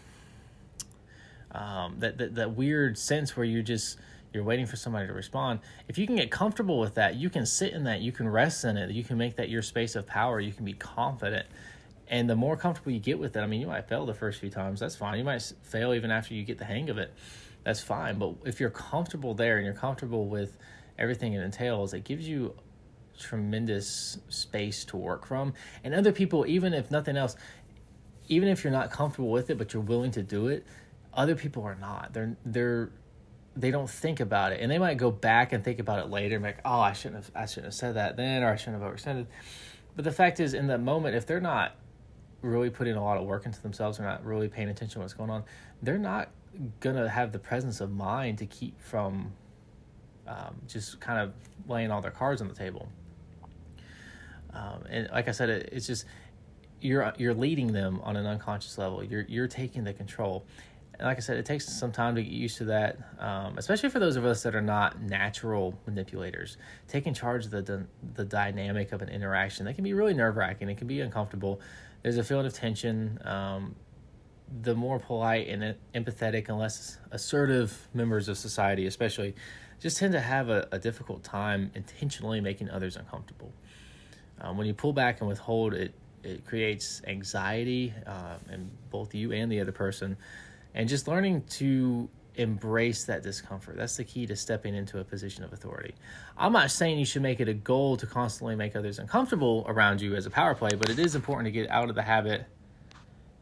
um, 1.52 1.96
that, 2.00 2.18
that 2.18 2.36
that 2.36 2.52
weird 2.56 2.98
sense 2.98 3.38
where 3.38 3.46
you 3.46 3.64
just 3.64 3.98
you're 4.36 4.44
waiting 4.44 4.66
for 4.66 4.76
somebody 4.76 5.08
to 5.08 5.14
respond. 5.14 5.62
If 5.88 5.98
you 5.98 6.06
can 6.06 6.18
get 6.18 6.30
comfortable 6.30 6.80
with 6.80 6.96
that, 6.96 7.16
you 7.16 7.30
can 7.30 7.46
sit 7.46 7.74
in 7.74 7.86
that, 7.86 8.02
you 8.02 8.12
can 8.12 8.28
rest 8.28 8.66
in 8.66 8.78
it, 8.78 8.92
you 8.92 9.04
can 9.04 9.18
make 9.18 9.38
that 9.38 9.50
your 9.50 9.62
space 9.62 9.96
of 9.96 10.06
power. 10.06 10.40
You 10.40 10.52
can 10.52 10.66
be 10.66 10.74
confident, 10.74 11.48
and 12.08 12.30
the 12.30 12.36
more 12.36 12.56
comfortable 12.56 12.92
you 12.92 13.00
get 13.00 13.18
with 13.18 13.36
it, 13.36 13.40
I 13.40 13.48
mean, 13.48 13.62
you 13.62 13.68
might 13.68 13.88
fail 13.88 14.06
the 14.06 14.14
first 14.14 14.40
few 14.40 14.50
times. 14.50 14.80
That's 14.80 14.96
fine. 14.96 15.18
You 15.18 15.24
might 15.24 15.42
fail 15.64 15.94
even 15.94 16.12
after 16.12 16.34
you 16.34 16.44
get 16.44 16.58
the 16.58 16.66
hang 16.66 16.90
of 16.90 16.98
it. 16.98 17.14
That's 17.64 17.82
fine. 17.82 18.20
But 18.20 18.36
if 18.46 18.60
you're 18.60 18.70
comfortable 18.70 19.34
there 19.34 19.58
and 19.58 19.66
you're 19.66 19.74
comfortable 19.74 20.28
with 20.28 20.58
everything 21.00 21.34
it 21.34 21.42
entails, 21.42 21.94
it 21.94 22.04
gives 22.04 22.28
you 22.28 22.54
tremendous 23.18 24.20
space 24.30 24.86
to 24.86 24.98
work 24.98 25.26
from. 25.26 25.54
And 25.84 25.96
other 25.96 26.12
people, 26.12 26.46
even 26.46 26.74
if 26.74 26.92
nothing 26.92 27.18
else, 27.18 27.36
even 28.28 28.50
if 28.50 28.64
you're 28.64 28.74
not 28.74 28.92
comfortable 28.92 29.32
with 29.32 29.50
it, 29.50 29.58
but 29.58 29.74
you're 29.74 29.82
willing 29.82 30.12
to 30.12 30.22
do 30.22 30.48
it, 30.48 30.66
other 31.14 31.36
people 31.36 31.64
are 31.64 31.76
not. 31.76 32.14
They're 32.14 32.36
they're 32.46 32.92
they 33.56 33.72
don't 33.72 33.90
think 33.90 34.20
about 34.20 34.52
it, 34.52 34.60
and 34.62 34.70
they 34.70 34.78
might 34.78 34.98
go 34.98 35.12
back 35.12 35.54
and 35.54 35.64
think 35.64 35.80
about 35.80 36.00
it 36.00 36.10
later, 36.10 36.36
and 36.36 36.44
like, 36.44 36.60
"Oh, 36.66 36.80
I 36.80 36.94
shouldn't 36.94 37.24
have, 37.24 37.32
I 37.36 37.46
shouldn't 37.46 37.66
have 37.66 37.74
said 37.74 37.96
that 37.96 38.18
then, 38.18 38.44
or 38.44 38.50
I 38.50 38.56
shouldn't 38.56 38.82
have 38.82 38.92
overextended." 38.92 39.28
But 39.96 40.04
the 40.04 40.12
fact 40.12 40.40
is, 40.40 40.54
in 40.54 40.68
that 40.68 40.82
moment, 40.82 41.16
if 41.16 41.26
they're 41.26 41.40
not 41.40 41.76
really 42.42 42.70
putting 42.70 42.96
a 42.96 43.04
lot 43.04 43.18
of 43.18 43.26
work 43.26 43.46
into 43.46 43.62
themselves, 43.62 43.98
they're 43.98 44.08
not 44.08 44.26
really 44.26 44.50
paying 44.50 44.70
attention 44.70 44.96
to 44.96 45.00
what's 45.00 45.14
going 45.14 45.30
on, 45.30 45.44
they're 45.82 45.98
not 45.98 46.30
gonna 46.80 47.08
have 47.08 47.32
the 47.32 47.40
presence 47.40 47.82
of 47.82 47.92
mind 47.92 48.38
to 48.40 48.46
keep 48.46 48.80
from 48.82 49.34
um, 50.28 50.56
just 50.68 51.00
kind 51.00 51.20
of 51.20 51.34
laying 51.68 51.92
all 51.92 52.02
their 52.02 52.12
cards 52.12 52.42
on 52.42 52.48
the 52.48 52.54
table. 52.56 52.88
Um, 54.54 54.84
and 54.90 55.10
like 55.12 55.28
I 55.28 55.32
said, 55.32 55.50
it, 55.50 55.70
it's 55.72 55.88
just 55.88 56.06
you're 56.82 57.14
you're 57.18 57.34
leading 57.34 57.74
them 57.74 58.00
on 58.04 58.16
an 58.16 58.26
unconscious 58.26 58.78
level. 58.78 59.04
You're 59.04 59.26
you're 59.28 59.48
taking 59.48 59.84
the 59.84 59.94
control. 59.94 60.46
And 60.98 61.08
like 61.08 61.18
I 61.18 61.20
said, 61.20 61.38
it 61.38 61.46
takes 61.46 61.66
some 61.66 61.92
time 61.92 62.16
to 62.16 62.24
get 62.24 62.32
used 62.32 62.58
to 62.58 62.66
that, 62.66 62.98
um, 63.20 63.58
especially 63.58 63.90
for 63.90 64.00
those 64.00 64.16
of 64.16 64.26
us 64.26 64.44
that 64.44 64.56
are 64.56 64.62
not 64.62 65.02
natural 65.02 65.78
manipulators. 65.86 66.58
Taking 66.88 67.14
charge 67.14 67.46
of 67.46 67.52
the 67.52 67.86
the 68.16 68.26
dynamic 68.26 68.92
of 68.92 69.02
an 69.02 69.10
interaction 69.10 69.66
that 69.66 69.76
can 69.76 69.84
be 69.84 69.94
really 69.94 70.14
nerve 70.14 70.38
wracking. 70.38 70.70
It 70.70 70.78
can 70.78 70.88
be 70.88 71.02
uncomfortable. 71.02 71.60
There's 72.02 72.18
a 72.18 72.24
feeling 72.24 72.46
of 72.46 72.54
tension. 72.54 73.20
Um, 73.26 73.76
the 74.62 74.76
more 74.76 75.00
polite 75.00 75.48
and 75.48 75.76
empathetic 75.96 76.50
and 76.50 76.60
less 76.60 77.00
assertive 77.12 77.88
members 77.94 78.30
of 78.30 78.38
society, 78.38 78.86
especially, 78.86 79.36
just 79.80 79.98
tend 79.98 80.14
to 80.14 80.22
have 80.22 80.50
a, 80.50 80.68
a 80.72 80.80
difficult 80.80 81.24
time 81.24 81.72
intentionally 81.74 82.40
making 82.40 82.70
others 82.70 82.96
uncomfortable. 82.96 83.52
Um, 84.40 84.58
when 84.58 84.68
you 84.68 84.74
pull 84.74 84.94
back 84.94 85.20
and 85.20 85.28
withhold, 85.28 85.74
it 85.74 85.94
it 86.24 86.44
creates 86.46 87.02
anxiety 87.06 87.94
uh, 88.08 88.38
in 88.52 88.72
both 88.90 89.14
you 89.14 89.32
and 89.32 89.52
the 89.52 89.62
other 89.62 89.72
person, 89.72 90.18
and 90.76 90.88
just 90.88 91.08
learning 91.08 91.42
to 91.50 92.08
embrace 92.36 93.06
that 93.06 93.24
discomfort. 93.24 93.78
That's 93.78 93.96
the 93.96 94.04
key 94.04 94.28
to 94.28 94.36
stepping 94.36 94.76
into 94.76 95.00
a 95.00 95.04
position 95.04 95.44
of 95.44 95.54
authority. 95.54 95.96
I'm 96.38 96.52
not 96.52 96.70
saying 96.70 97.00
you 97.00 97.06
should 97.06 97.22
make 97.22 97.40
it 97.40 97.48
a 97.48 97.54
goal 97.54 97.96
to 97.98 98.06
constantly 98.06 98.56
make 98.56 98.76
others 98.76 99.00
uncomfortable 99.00 99.66
around 99.68 100.02
you 100.02 100.16
as 100.16 100.26
a 100.26 100.30
power 100.30 100.54
play, 100.54 100.72
but 100.78 100.90
it 100.90 101.00
is 101.00 101.16
important 101.16 101.48
to 101.48 101.52
get 101.52 101.70
out 101.70 101.90
of 101.90 101.96
the 101.96 102.02
habit 102.02 102.46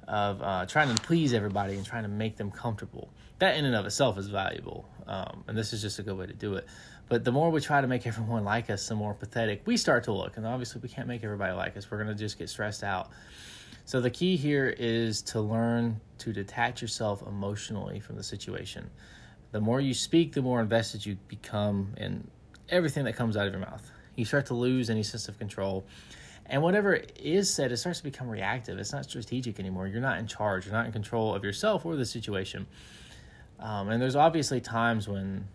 of 0.07 0.41
uh, 0.41 0.65
trying 0.67 0.95
to 0.95 1.01
please 1.01 1.33
everybody 1.33 1.75
and 1.75 1.85
trying 1.85 2.03
to 2.03 2.09
make 2.09 2.37
them 2.37 2.51
comfortable. 2.51 3.09
That 3.39 3.57
in 3.57 3.65
and 3.65 3.75
of 3.75 3.85
itself 3.85 4.17
is 4.19 4.27
valuable, 4.27 4.87
um, 5.07 5.43
and 5.47 5.57
this 5.57 5.73
is 5.73 5.81
just 5.81 5.97
a 5.97 6.03
good 6.03 6.17
way 6.17 6.27
to 6.27 6.33
do 6.33 6.53
it. 6.53 6.67
But 7.09 7.23
the 7.23 7.31
more 7.31 7.49
we 7.49 7.61
try 7.61 7.81
to 7.81 7.87
make 7.87 8.05
everyone 8.05 8.43
like 8.43 8.69
us, 8.69 8.87
the 8.87 8.95
more 8.95 9.13
pathetic 9.13 9.63
we 9.65 9.75
start 9.75 10.05
to 10.05 10.13
look. 10.13 10.37
And 10.37 10.45
obviously, 10.45 10.81
we 10.81 10.89
can't 10.89 11.07
make 11.07 11.23
everybody 11.23 11.53
like 11.53 11.75
us. 11.75 11.89
We're 11.89 11.97
going 11.97 12.09
to 12.09 12.15
just 12.15 12.37
get 12.37 12.49
stressed 12.49 12.83
out. 12.83 13.09
So 13.85 13.99
the 13.99 14.09
key 14.09 14.37
here 14.37 14.73
is 14.77 15.21
to 15.23 15.41
learn 15.41 15.99
to 16.19 16.31
detach 16.31 16.81
yourself 16.81 17.21
emotionally 17.21 17.99
from 17.99 18.15
the 18.15 18.23
situation. 18.23 18.89
The 19.51 19.59
more 19.59 19.81
you 19.81 19.93
speak, 19.93 20.33
the 20.33 20.41
more 20.41 20.61
invested 20.61 21.05
you 21.05 21.17
become 21.27 21.93
in 21.97 22.27
everything 22.69 23.03
that 23.05 23.15
comes 23.15 23.35
out 23.35 23.45
of 23.45 23.53
your 23.53 23.61
mouth. 23.61 23.91
You 24.15 24.25
start 24.25 24.45
to 24.47 24.53
lose 24.53 24.89
any 24.89 25.03
sense 25.03 25.27
of 25.27 25.37
control. 25.37 25.85
And 26.45 26.61
whatever 26.61 26.99
is 27.19 27.53
said, 27.53 27.71
it 27.71 27.77
starts 27.77 27.99
to 27.99 28.03
become 28.03 28.29
reactive. 28.29 28.77
It's 28.77 28.93
not 28.93 29.05
strategic 29.05 29.59
anymore. 29.59 29.87
You're 29.87 30.01
not 30.01 30.17
in 30.17 30.27
charge. 30.27 30.65
You're 30.65 30.75
not 30.75 30.85
in 30.85 30.91
control 30.91 31.35
of 31.35 31.43
yourself 31.43 31.85
or 31.85 31.95
the 31.95 32.05
situation. 32.05 32.67
Um, 33.59 33.89
and 33.89 34.01
there's 34.01 34.15
obviously 34.15 34.59
times 34.59 35.07
when, 35.07 35.47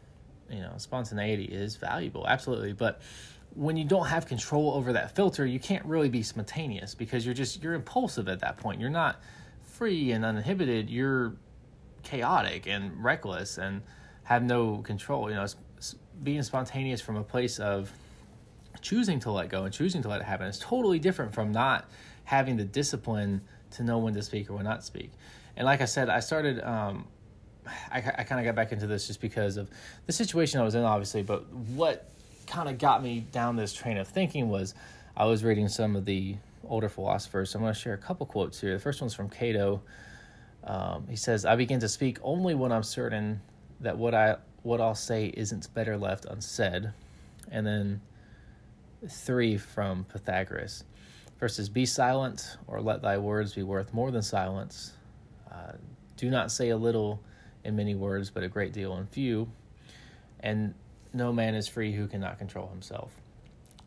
you 0.51 0.61
know, 0.61 0.73
spontaneity 0.79 1.45
is 1.45 1.77
valuable, 1.77 2.27
absolutely. 2.27 2.73
But 2.73 3.01
when 3.59 3.77
you 3.77 3.85
don't 3.85 4.07
have 4.07 4.25
control 4.25 4.73
over 4.75 4.93
that 4.93 5.17
filter, 5.17 5.45
you 5.45 5.59
can't 5.59 5.85
really 5.85 6.09
be 6.09 6.23
spontaneous 6.23 6.95
because 6.95 7.27
you're 7.27 7.35
just 7.35 7.61
you're 7.61 7.75
impulsive 7.75 8.29
at 8.29 8.39
that 8.39 8.57
point. 8.57 8.81
You're 8.81 8.89
not 8.89 9.21
free 9.65 10.13
and 10.13 10.25
uninhibited. 10.25 10.89
You're 10.89 11.35
chaotic 12.05 12.69
and 12.69 13.03
reckless 13.03 13.59
and 13.59 13.83
have 14.23 14.45
no 14.45 14.79
control. 14.79 15.29
You 15.29 15.35
know, 15.35 15.47
being 16.23 16.45
spontaneous 16.45 17.01
from 17.01 17.17
a 17.17 17.25
place 17.25 17.59
of 17.59 17.91
choosing 18.81 19.19
to 19.19 19.33
let 19.33 19.49
go 19.49 19.65
and 19.65 19.75
choosing 19.75 20.03
to 20.03 20.09
let 20.09 20.21
it 20.21 20.25
happen 20.25 20.47
is 20.47 20.61
totally 20.61 21.01
different 21.01 21.35
from 21.35 21.51
not 21.51 21.91
having 22.23 22.57
the 22.57 22.65
discipline 22.65 23.41
to 23.73 23.83
know 23.83 23.99
when 23.99 24.15
to 24.15 24.23
speak 24.23 24.51
or 24.51 24.55
when 24.55 24.67
not 24.67 24.81
to 24.81 24.87
speak. 24.87 25.11
And 25.57 25.67
like 25.67 25.81
I 25.81 25.87
said, 25.87 26.09
I 26.09 26.21
started. 26.21 26.63
Um, 26.63 27.09
I, 27.91 27.99
I 27.99 28.23
kind 28.23 28.41
of 28.41 28.45
got 28.45 28.55
back 28.55 28.71
into 28.71 28.87
this 28.87 29.09
just 29.09 29.21
because 29.21 29.57
of 29.57 29.69
the 30.07 30.13
situation 30.13 30.61
I 30.61 30.63
was 30.63 30.77
in, 30.77 30.85
obviously. 30.85 31.23
But 31.23 31.53
what 31.53 32.09
kind 32.49 32.69
of 32.69 32.79
got 32.79 33.03
me 33.03 33.21
down 33.31 33.57
this 33.57 33.73
train 33.73 33.99
of 33.99 34.09
thinking 34.09 34.49
was 34.49 34.75
I 35.17 35.27
was 35.27 35.45
reading 35.45 35.69
some 35.69 35.95
of 35.95 36.05
the 36.05 36.37
older 36.65 36.89
philosophers. 36.89 37.51
So 37.51 37.59
I'm 37.59 37.63
going 37.63 37.75
to 37.75 37.79
share 37.79 37.95
a 37.95 37.99
couple 37.99 38.27
quotes 38.27 38.61
here. 38.61 38.73
The 38.73 38.81
first 38.81 39.01
one's 39.01 39.15
from 39.15 39.29
Cato. 39.29 39.83
Um, 40.65 41.07
he 41.09 41.17
says, 41.17 41.45
"I 41.45 41.57
begin 41.57 41.81
to 41.81 41.89
speak 41.89 42.19
only 42.23 42.55
when 42.55 42.73
I'm 42.73 42.83
certain 42.83 43.41
that 43.81 43.97
what 43.97 44.15
I 44.15 44.37
what 44.63 44.81
I'll 44.81 44.95
say 44.95 45.33
isn't 45.37 45.73
better 45.75 45.97
left 45.97 46.25
unsaid." 46.25 46.91
And 47.51 47.67
then 47.67 48.01
three 49.07 49.57
from 49.57 50.05
Pythagoras. 50.05 50.85
Is, 51.41 51.69
"Be 51.69 51.87
silent, 51.87 52.57
or 52.67 52.81
let 52.81 53.01
thy 53.01 53.17
words 53.17 53.55
be 53.55 53.63
worth 53.63 53.95
more 53.95 54.11
than 54.11 54.23
silence. 54.23 54.93
Uh, 55.51 55.73
do 56.17 56.29
not 56.29 56.51
say 56.51 56.71
a 56.71 56.77
little 56.77 57.21
in 57.63 57.77
many 57.77 57.95
words, 57.95 58.31
but 58.31 58.43
a 58.43 58.49
great 58.49 58.73
deal 58.73 58.97
in 58.97 59.07
few." 59.07 59.49
And 60.41 60.75
no 61.13 61.33
man 61.33 61.55
is 61.55 61.69
free 61.69 61.93
who 61.93 62.07
cannot 62.07 62.39
control 62.39 62.69
himself. 62.69 63.13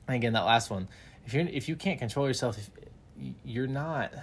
And 0.07 0.15
again, 0.15 0.33
that 0.33 0.45
last 0.45 0.69
one, 0.69 0.87
if 1.25 1.33
you 1.33 1.41
if 1.51 1.69
you 1.69 1.75
can't 1.75 1.99
control 1.99 2.27
yourself, 2.27 2.57
you're 3.45 3.67
not 3.67 4.13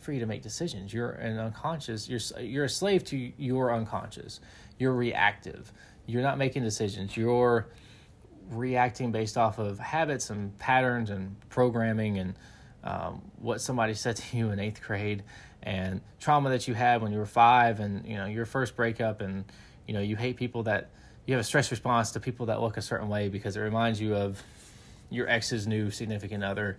free 0.00 0.18
to 0.18 0.26
make 0.26 0.42
decisions. 0.42 0.92
You're 0.92 1.10
an 1.10 1.38
unconscious. 1.38 2.08
You're 2.08 2.20
you're 2.40 2.64
a 2.64 2.68
slave 2.68 3.04
to 3.06 3.32
your 3.36 3.72
unconscious. 3.74 4.40
You're 4.78 4.94
reactive. 4.94 5.72
You're 6.06 6.22
not 6.22 6.38
making 6.38 6.62
decisions. 6.62 7.16
You're 7.16 7.68
reacting 8.50 9.12
based 9.12 9.38
off 9.38 9.58
of 9.58 9.78
habits 9.78 10.30
and 10.30 10.58
patterns 10.58 11.10
and 11.10 11.36
programming 11.48 12.18
and 12.18 12.34
um, 12.84 13.22
what 13.38 13.60
somebody 13.60 13.94
said 14.04 14.16
to 14.16 14.36
you 14.36 14.50
in 14.50 14.58
eighth 14.58 14.82
grade 14.82 15.22
and 15.62 16.00
trauma 16.18 16.50
that 16.50 16.66
you 16.66 16.74
had 16.74 17.02
when 17.02 17.12
you 17.12 17.18
were 17.18 17.26
five 17.26 17.78
and 17.78 18.04
you 18.06 18.16
know 18.16 18.26
your 18.26 18.44
first 18.44 18.74
breakup 18.74 19.20
and 19.20 19.44
you 19.86 19.94
know 19.94 20.00
you 20.00 20.16
hate 20.16 20.36
people 20.36 20.64
that 20.64 20.90
you 21.26 21.34
have 21.34 21.40
a 21.40 21.44
stress 21.44 21.70
response 21.70 22.12
to 22.12 22.20
people 22.20 22.46
that 22.46 22.60
look 22.60 22.76
a 22.76 22.82
certain 22.82 23.08
way 23.08 23.28
because 23.28 23.56
it 23.56 23.60
reminds 23.60 24.00
you 24.00 24.14
of 24.14 24.42
your 25.10 25.28
ex's 25.28 25.66
new 25.66 25.90
significant 25.90 26.42
other 26.42 26.78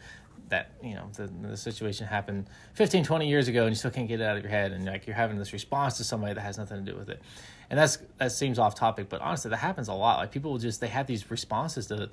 that 0.50 0.72
you 0.84 0.94
know 0.94 1.10
the, 1.16 1.28
the 1.48 1.58
situation 1.58 2.06
happened 2.06 2.48
15 2.74 3.04
20 3.04 3.28
years 3.28 3.48
ago 3.48 3.62
and 3.62 3.72
you 3.72 3.76
still 3.76 3.92
can't 3.92 4.08
get 4.08 4.20
it 4.20 4.24
out 4.24 4.36
of 4.36 4.44
your 4.44 4.52
head 4.52 4.72
and 4.72 4.86
like 4.86 5.08
you're 5.08 5.16
having 5.16 5.38
this 5.38 5.54
response 5.54 5.98
to 5.98 6.04
somebody 6.04 6.34
that 6.34 6.42
has 6.42 6.58
nothing 6.58 6.84
to 6.84 6.92
do 6.92 6.98
with 6.98 7.10
it. 7.10 7.22
And 7.70 7.80
that's 7.80 7.98
that 8.18 8.32
seems 8.32 8.60
off 8.60 8.76
topic 8.76 9.10
but 9.10 9.22
honestly 9.22 9.50
that 9.50 9.58
happens 9.58 9.88
a 9.88 9.94
lot. 9.94 10.20
Like 10.20 10.32
people 10.32 10.58
just 10.58 10.82
they 10.82 10.88
have 10.88 11.08
these 11.08 11.30
responses 11.32 11.88
to 11.88 12.10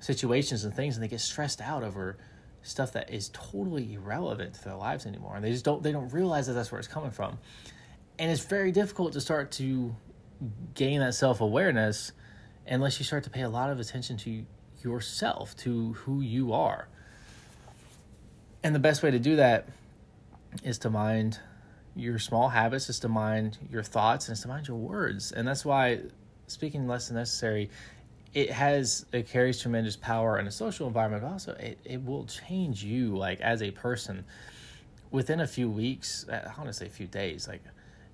situations 0.00 0.64
and 0.64 0.74
things 0.74 0.96
and 0.96 1.04
they 1.04 1.08
get 1.08 1.20
stressed 1.20 1.60
out 1.60 1.82
over 1.82 2.16
stuff 2.62 2.92
that 2.92 3.10
is 3.10 3.30
totally 3.32 3.94
irrelevant 3.94 4.54
to 4.54 4.64
their 4.64 4.76
lives 4.76 5.06
anymore. 5.06 5.36
And 5.36 5.44
they 5.44 5.52
just 5.52 5.64
don't 5.64 5.82
they 5.82 5.92
don't 5.92 6.12
realize 6.12 6.46
that 6.46 6.54
that's 6.54 6.72
where 6.72 6.78
it's 6.78 6.88
coming 6.88 7.10
from. 7.10 7.38
And 8.18 8.30
it's 8.30 8.44
very 8.44 8.72
difficult 8.72 9.12
to 9.12 9.20
start 9.20 9.50
to 9.52 9.94
gain 10.74 11.00
that 11.00 11.14
self 11.14 11.40
awareness 11.40 12.12
unless 12.66 12.98
you 12.98 13.04
start 13.04 13.24
to 13.24 13.30
pay 13.30 13.42
a 13.42 13.48
lot 13.48 13.70
of 13.70 13.78
attention 13.78 14.16
to 14.16 14.44
yourself, 14.82 15.56
to 15.56 15.92
who 15.94 16.20
you 16.20 16.52
are. 16.52 16.88
And 18.62 18.74
the 18.74 18.80
best 18.80 19.02
way 19.02 19.10
to 19.10 19.18
do 19.18 19.36
that 19.36 19.68
is 20.64 20.78
to 20.78 20.90
mind 20.90 21.38
your 21.94 22.18
small 22.18 22.48
habits, 22.48 22.88
is 22.90 22.98
to 23.00 23.08
mind 23.08 23.58
your 23.70 23.82
thoughts, 23.82 24.28
and 24.28 24.34
is 24.34 24.42
to 24.42 24.48
mind 24.48 24.68
your 24.68 24.76
words. 24.76 25.32
And 25.32 25.46
that's 25.46 25.64
why 25.64 26.00
speaking 26.46 26.86
less 26.86 27.08
than 27.08 27.16
necessary, 27.16 27.70
it 28.34 28.50
has 28.50 29.06
it 29.12 29.28
carries 29.28 29.60
tremendous 29.60 29.96
power 29.96 30.38
in 30.38 30.46
a 30.46 30.50
social 30.50 30.86
environment, 30.86 31.22
but 31.22 31.30
also 31.30 31.52
it, 31.52 31.78
it 31.84 32.04
will 32.04 32.26
change 32.26 32.84
you 32.84 33.16
like 33.16 33.40
as 33.40 33.62
a 33.62 33.70
person 33.70 34.24
within 35.10 35.40
a 35.40 35.46
few 35.46 35.70
weeks, 35.70 36.26
uh, 36.28 36.52
I 36.52 36.58
want 36.58 36.68
to 36.68 36.72
say 36.72 36.86
a 36.86 36.90
few 36.90 37.06
days, 37.06 37.48
like 37.48 37.62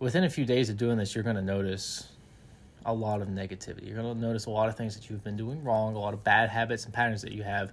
within 0.02 0.24
a 0.24 0.28
few 0.28 0.44
days 0.44 0.68
of 0.68 0.76
doing 0.76 0.98
this, 0.98 1.14
you're 1.14 1.22
going 1.22 1.36
to 1.36 1.42
notice 1.42 2.08
a 2.84 2.92
lot 2.92 3.22
of 3.22 3.28
negativity. 3.28 3.86
You're 3.86 4.02
going 4.02 4.12
to 4.12 4.20
notice 4.20 4.46
a 4.46 4.50
lot 4.50 4.68
of 4.68 4.76
things 4.76 4.96
that 4.96 5.08
you've 5.08 5.22
been 5.22 5.36
doing 5.36 5.62
wrong, 5.62 5.94
a 5.94 5.98
lot 6.00 6.12
of 6.12 6.24
bad 6.24 6.50
habits 6.50 6.86
and 6.86 6.92
patterns 6.92 7.22
that 7.22 7.30
you 7.30 7.44
have, 7.44 7.70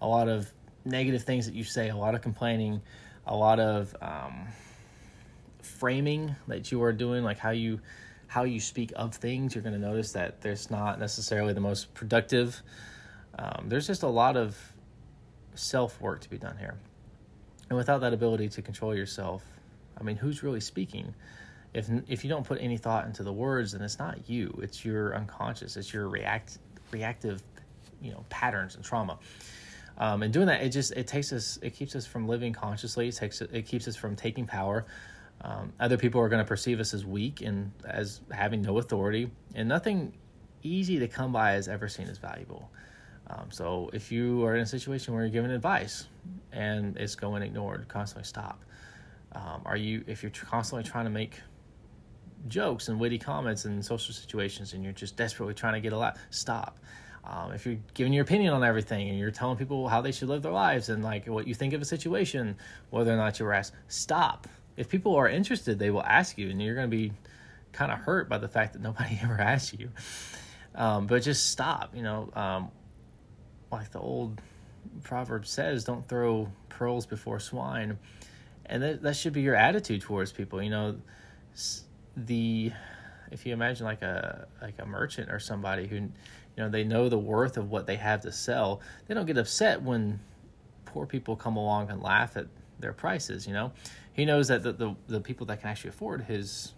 a 0.00 0.06
lot 0.06 0.28
of 0.28 0.48
negative 0.84 1.24
things 1.24 1.44
that 1.44 1.56
you 1.56 1.64
say, 1.64 1.88
a 1.88 1.96
lot 1.96 2.14
of 2.14 2.22
complaining, 2.22 2.80
a 3.26 3.36
lot 3.36 3.58
of 3.58 3.96
um, 4.00 4.46
framing 5.60 6.36
that 6.46 6.70
you 6.70 6.80
are 6.84 6.92
doing, 6.92 7.24
like 7.24 7.38
how 7.38 7.50
you 7.50 7.80
how 8.28 8.44
you 8.44 8.60
speak 8.60 8.92
of 8.94 9.16
things. 9.16 9.52
You're 9.52 9.62
going 9.62 9.74
to 9.74 9.80
notice 9.80 10.12
that 10.12 10.40
there's 10.40 10.70
not 10.70 11.00
necessarily 11.00 11.52
the 11.52 11.60
most 11.60 11.92
productive. 11.94 12.62
Um, 13.40 13.64
there's 13.66 13.88
just 13.88 14.04
a 14.04 14.08
lot 14.08 14.36
of 14.36 14.56
self 15.56 16.00
work 16.00 16.20
to 16.20 16.30
be 16.30 16.38
done 16.38 16.56
here, 16.58 16.76
and 17.70 17.76
without 17.76 18.02
that 18.02 18.14
ability 18.14 18.50
to 18.50 18.62
control 18.62 18.94
yourself, 18.94 19.42
I 19.98 20.04
mean, 20.04 20.14
who's 20.14 20.44
really 20.44 20.60
speaking? 20.60 21.12
If 21.74 21.88
if 22.08 22.24
you 22.24 22.30
don't 22.30 22.46
put 22.46 22.60
any 22.60 22.76
thought 22.76 23.06
into 23.06 23.22
the 23.22 23.32
words 23.32 23.72
then 23.72 23.82
it's 23.82 23.98
not 23.98 24.28
you. 24.28 24.58
It's 24.62 24.84
your 24.84 25.14
unconscious. 25.16 25.76
It's 25.76 25.92
your 25.92 26.08
react 26.08 26.58
reactive 26.90 27.42
you 28.00 28.12
know 28.12 28.24
patterns 28.28 28.74
and 28.74 28.84
trauma. 28.84 29.18
Um, 29.98 30.22
and 30.22 30.32
doing 30.32 30.46
that 30.46 30.62
it 30.62 30.70
just 30.70 30.92
it 30.92 31.06
takes 31.06 31.32
us 31.32 31.58
it 31.62 31.70
keeps 31.70 31.94
us 31.96 32.06
from 32.06 32.28
living 32.28 32.52
consciously. 32.52 33.08
It 33.08 33.16
takes 33.16 33.40
it 33.40 33.66
keeps 33.66 33.88
us 33.88 33.96
from 33.96 34.16
taking 34.16 34.46
power. 34.46 34.84
Um, 35.40 35.72
other 35.80 35.96
people 35.96 36.20
are 36.20 36.28
going 36.28 36.42
to 36.42 36.48
perceive 36.48 36.78
us 36.78 36.94
as 36.94 37.04
weak 37.04 37.40
and 37.40 37.72
as 37.84 38.20
having 38.30 38.62
no 38.62 38.78
authority 38.78 39.28
and 39.56 39.68
nothing 39.68 40.12
easy 40.62 41.00
to 41.00 41.08
come 41.08 41.32
by 41.32 41.56
is 41.56 41.66
ever 41.66 41.88
seen 41.88 42.06
as 42.08 42.18
valuable. 42.18 42.70
Um, 43.28 43.50
so 43.50 43.90
if 43.92 44.12
you 44.12 44.44
are 44.44 44.54
in 44.54 44.62
a 44.62 44.66
situation 44.66 45.14
where 45.14 45.24
you're 45.24 45.32
giving 45.32 45.50
advice 45.50 46.06
and 46.52 46.96
it's 46.96 47.14
going 47.14 47.42
ignored 47.42 47.86
constantly 47.88 48.24
stop. 48.24 48.62
Um, 49.34 49.62
are 49.64 49.76
you 49.76 50.04
if 50.06 50.22
you're 50.22 50.30
constantly 50.32 50.88
trying 50.88 51.04
to 51.04 51.10
make 51.10 51.40
jokes 52.48 52.88
and 52.88 52.98
witty 52.98 53.18
comments 53.18 53.64
and 53.64 53.84
social 53.84 54.14
situations 54.14 54.72
and 54.72 54.82
you're 54.82 54.92
just 54.92 55.16
desperately 55.16 55.54
trying 55.54 55.74
to 55.74 55.80
get 55.80 55.92
a 55.92 55.96
lot, 55.96 56.16
stop. 56.30 56.78
Um, 57.24 57.52
if 57.52 57.64
you're 57.64 57.78
giving 57.94 58.12
your 58.12 58.24
opinion 58.24 58.52
on 58.52 58.64
everything 58.64 59.08
and 59.08 59.18
you're 59.18 59.30
telling 59.30 59.56
people 59.56 59.88
how 59.88 60.00
they 60.00 60.10
should 60.10 60.28
live 60.28 60.42
their 60.42 60.52
lives 60.52 60.88
and 60.88 61.04
like 61.04 61.26
what 61.28 61.46
you 61.46 61.54
think 61.54 61.72
of 61.72 61.80
a 61.80 61.84
situation, 61.84 62.56
whether 62.90 63.12
or 63.12 63.16
not 63.16 63.38
you 63.38 63.46
were 63.46 63.52
asked, 63.52 63.74
stop. 63.88 64.48
If 64.76 64.88
people 64.88 65.14
are 65.14 65.28
interested, 65.28 65.78
they 65.78 65.90
will 65.90 66.02
ask 66.02 66.36
you, 66.36 66.50
and 66.50 66.60
you're 66.60 66.74
going 66.74 66.90
to 66.90 66.96
be 66.96 67.12
kind 67.72 67.92
of 67.92 67.98
hurt 67.98 68.28
by 68.28 68.38
the 68.38 68.48
fact 68.48 68.72
that 68.72 68.82
nobody 68.82 69.18
ever 69.22 69.40
asked 69.40 69.78
you. 69.78 69.90
Um, 70.74 71.06
but 71.06 71.22
just 71.22 71.50
stop. 71.50 71.94
You 71.94 72.02
know, 72.02 72.30
um, 72.34 72.70
like 73.70 73.90
the 73.92 74.00
old 74.00 74.40
proverb 75.04 75.46
says, 75.46 75.84
don't 75.84 76.06
throw 76.08 76.48
pearls 76.70 77.06
before 77.06 77.38
swine, 77.38 77.98
and 78.66 78.82
that 78.82 79.02
that 79.02 79.14
should 79.14 79.32
be 79.32 79.42
your 79.42 79.54
attitude 79.54 80.00
towards 80.00 80.32
people. 80.32 80.62
You 80.62 80.70
know 80.70 80.96
the 82.16 82.72
if 83.30 83.46
you 83.46 83.52
imagine 83.52 83.86
like 83.86 84.02
a 84.02 84.46
like 84.60 84.74
a 84.78 84.86
merchant 84.86 85.30
or 85.30 85.38
somebody 85.38 85.86
who, 85.86 85.96
you 85.96 86.10
know, 86.58 86.68
they 86.68 86.84
know 86.84 87.08
the 87.08 87.18
worth 87.18 87.56
of 87.56 87.70
what 87.70 87.86
they 87.86 87.96
have 87.96 88.20
to 88.22 88.32
sell, 88.32 88.80
they 89.06 89.14
don't 89.14 89.26
get 89.26 89.38
upset 89.38 89.82
when 89.82 90.20
poor 90.84 91.06
people 91.06 91.34
come 91.34 91.56
along 91.56 91.90
and 91.90 92.02
laugh 92.02 92.36
at 92.36 92.46
their 92.78 92.92
prices. 92.92 93.46
You 93.46 93.54
know, 93.54 93.72
he 94.12 94.24
knows 94.24 94.48
that 94.48 94.62
the 94.62 94.72
the, 94.72 94.96
the 95.08 95.20
people 95.20 95.46
that 95.46 95.60
can 95.60 95.70
actually 95.70 95.90
afford 95.90 96.22
his 96.22 96.74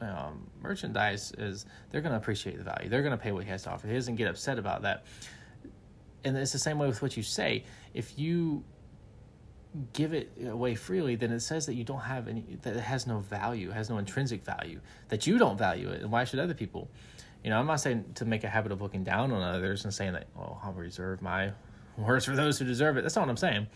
um, 0.00 0.50
merchandise 0.60 1.32
is 1.38 1.66
they're 1.90 2.00
going 2.00 2.12
to 2.12 2.18
appreciate 2.18 2.58
the 2.58 2.64
value. 2.64 2.88
They're 2.88 3.02
going 3.02 3.16
to 3.16 3.22
pay 3.22 3.32
what 3.32 3.44
he 3.44 3.50
has 3.50 3.62
to 3.62 3.70
offer. 3.70 3.86
He 3.86 3.94
doesn't 3.94 4.16
get 4.16 4.28
upset 4.28 4.58
about 4.58 4.82
that. 4.82 5.04
And 6.24 6.36
it's 6.36 6.52
the 6.52 6.58
same 6.58 6.78
way 6.78 6.86
with 6.86 7.02
what 7.02 7.16
you 7.16 7.22
say. 7.22 7.64
If 7.92 8.18
you 8.18 8.64
give 9.92 10.14
it 10.14 10.32
away 10.46 10.74
freely, 10.74 11.16
then 11.16 11.32
it 11.32 11.40
says 11.40 11.66
that 11.66 11.74
you 11.74 11.84
don't 11.84 12.00
have 12.00 12.28
any, 12.28 12.44
that 12.62 12.76
it 12.76 12.80
has 12.80 13.06
no 13.06 13.18
value, 13.18 13.70
has 13.70 13.90
no 13.90 13.98
intrinsic 13.98 14.44
value, 14.44 14.80
that 15.08 15.26
you 15.26 15.38
don't 15.38 15.58
value 15.58 15.88
it. 15.88 16.02
And 16.02 16.12
why 16.12 16.24
should 16.24 16.38
other 16.38 16.54
people? 16.54 16.88
You 17.42 17.50
know, 17.50 17.58
I'm 17.58 17.66
not 17.66 17.80
saying 17.80 18.04
to 18.16 18.24
make 18.24 18.44
a 18.44 18.48
habit 18.48 18.72
of 18.72 18.80
looking 18.80 19.04
down 19.04 19.32
on 19.32 19.42
others 19.42 19.84
and 19.84 19.92
saying 19.92 20.12
that, 20.12 20.28
oh, 20.38 20.58
I'll 20.62 20.72
reserve 20.72 21.20
my 21.20 21.52
words 21.96 22.24
for 22.24 22.36
those 22.36 22.58
who 22.58 22.64
deserve 22.64 22.96
it. 22.96 23.02
That's 23.02 23.16
not 23.16 23.22
what 23.22 23.30
I'm 23.30 23.36
saying. 23.36 23.66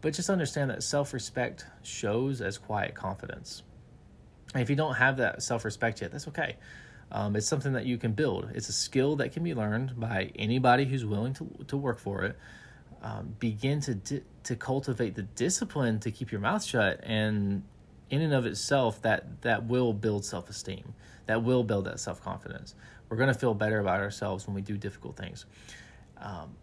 But 0.00 0.14
just 0.14 0.30
understand 0.30 0.70
that 0.70 0.82
self 0.82 1.12
respect 1.12 1.66
shows 1.82 2.40
as 2.40 2.56
quiet 2.56 2.94
confidence. 2.94 3.62
And 4.54 4.62
if 4.62 4.70
you 4.70 4.76
don't 4.76 4.94
have 4.94 5.18
that 5.18 5.42
self 5.42 5.64
respect 5.64 6.00
yet, 6.00 6.12
that's 6.12 6.28
okay. 6.28 6.56
Um, 7.10 7.36
it's 7.36 7.46
something 7.46 7.72
that 7.72 7.86
you 7.86 7.98
can 7.98 8.12
build. 8.12 8.50
It's 8.54 8.68
a 8.68 8.72
skill 8.72 9.16
that 9.16 9.32
can 9.32 9.42
be 9.42 9.54
learned 9.54 9.98
by 9.98 10.30
anybody 10.36 10.84
who's 10.84 11.04
willing 11.04 11.34
to 11.34 11.48
to 11.68 11.76
work 11.76 11.98
for 11.98 12.24
it. 12.24 12.38
Um, 13.00 13.36
begin 13.38 13.80
to 13.82 13.94
di- 13.94 14.22
to 14.42 14.56
cultivate 14.56 15.14
the 15.14 15.22
discipline 15.22 16.00
to 16.00 16.10
keep 16.10 16.32
your 16.32 16.40
mouth 16.40 16.64
shut, 16.64 17.00
and 17.04 17.62
in 18.10 18.22
and 18.22 18.32
of 18.32 18.46
itself, 18.46 19.02
that 19.02 19.42
that 19.42 19.66
will 19.66 19.92
build 19.92 20.24
self 20.24 20.50
esteem. 20.50 20.94
That 21.26 21.44
will 21.44 21.62
build 21.62 21.84
that 21.84 22.00
self 22.00 22.22
confidence. 22.22 22.74
We're 23.08 23.16
going 23.16 23.32
to 23.32 23.38
feel 23.38 23.54
better 23.54 23.78
about 23.78 24.00
ourselves 24.00 24.46
when 24.46 24.54
we 24.54 24.62
do 24.62 24.76
difficult 24.76 25.16
things. 25.16 25.46
Um, 26.18 26.56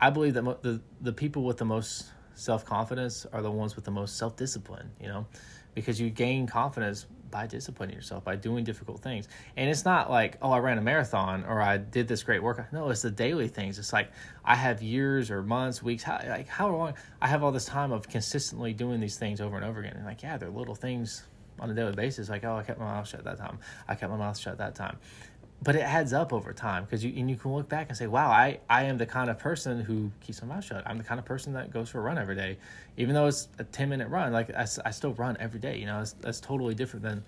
I 0.00 0.10
believe 0.10 0.34
that 0.34 0.42
mo- 0.42 0.58
the 0.60 0.80
the 1.00 1.12
people 1.12 1.44
with 1.44 1.58
the 1.58 1.64
most 1.64 2.06
self 2.34 2.64
confidence 2.64 3.26
are 3.32 3.42
the 3.42 3.50
ones 3.50 3.76
with 3.76 3.84
the 3.84 3.90
most 3.90 4.16
self 4.16 4.36
discipline. 4.36 4.90
You 5.00 5.08
know, 5.08 5.26
because 5.74 6.00
you 6.00 6.10
gain 6.10 6.46
confidence 6.46 7.06
by 7.30 7.46
disciplining 7.46 7.94
yourself 7.94 8.24
by 8.24 8.36
doing 8.36 8.64
difficult 8.64 9.00
things. 9.00 9.28
And 9.56 9.68
it's 9.70 9.84
not 9.84 10.10
like 10.10 10.38
oh 10.42 10.50
i 10.50 10.58
ran 10.58 10.78
a 10.78 10.82
marathon 10.82 11.44
or 11.44 11.60
i 11.60 11.76
did 11.76 12.08
this 12.08 12.22
great 12.22 12.42
work 12.42 12.72
no 12.72 12.88
it's 12.90 13.02
the 13.02 13.10
daily 13.10 13.48
things. 13.48 13.78
It's 13.78 13.92
like 13.92 14.10
i 14.44 14.54
have 14.54 14.82
years 14.82 15.30
or 15.30 15.42
months 15.42 15.82
weeks 15.82 16.02
how 16.02 16.20
like 16.28 16.48
how 16.48 16.68
long? 16.68 16.94
I 17.20 17.28
have 17.28 17.42
all 17.42 17.52
this 17.52 17.66
time 17.66 17.92
of 17.92 18.08
consistently 18.08 18.72
doing 18.72 19.00
these 19.00 19.16
things 19.16 19.40
over 19.40 19.56
and 19.56 19.64
over 19.64 19.80
again. 19.80 19.96
And 19.96 20.04
like 20.04 20.22
yeah 20.22 20.36
they're 20.36 20.50
little 20.50 20.74
things 20.74 21.24
on 21.60 21.70
a 21.70 21.74
daily 21.74 21.92
basis. 21.92 22.28
Like 22.28 22.44
oh 22.44 22.56
i 22.56 22.62
kept 22.62 22.78
my 22.78 22.86
mouth 22.86 23.08
shut 23.08 23.24
that 23.24 23.38
time. 23.38 23.58
I 23.86 23.94
kept 23.94 24.10
my 24.10 24.18
mouth 24.18 24.38
shut 24.38 24.58
that 24.58 24.74
time 24.74 24.98
but 25.60 25.74
it 25.74 25.80
adds 25.80 26.12
up 26.12 26.32
over 26.32 26.52
time 26.52 26.84
because 26.84 27.04
you 27.04 27.12
and 27.16 27.28
you 27.28 27.36
can 27.36 27.52
look 27.52 27.68
back 27.68 27.88
and 27.88 27.96
say, 27.96 28.06
"Wow, 28.06 28.30
I 28.30 28.60
I 28.70 28.84
am 28.84 28.96
the 28.96 29.06
kind 29.06 29.28
of 29.28 29.38
person 29.38 29.80
who 29.80 30.10
keeps 30.20 30.40
my 30.42 30.54
mouth 30.54 30.64
shut. 30.64 30.84
I'm 30.86 30.98
the 30.98 31.04
kind 31.04 31.18
of 31.18 31.24
person 31.24 31.52
that 31.54 31.72
goes 31.72 31.88
for 31.88 31.98
a 31.98 32.02
run 32.02 32.16
every 32.16 32.36
day, 32.36 32.58
even 32.96 33.14
though 33.14 33.26
it's 33.26 33.48
a 33.58 33.64
ten 33.64 33.88
minute 33.88 34.08
run. 34.08 34.32
Like 34.32 34.54
I, 34.54 34.66
I 34.84 34.90
still 34.90 35.14
run 35.14 35.36
every 35.40 35.58
day. 35.58 35.78
You 35.78 35.86
know, 35.86 36.04
that's, 36.20 36.40
totally 36.40 36.74
different 36.74 37.02
than 37.02 37.24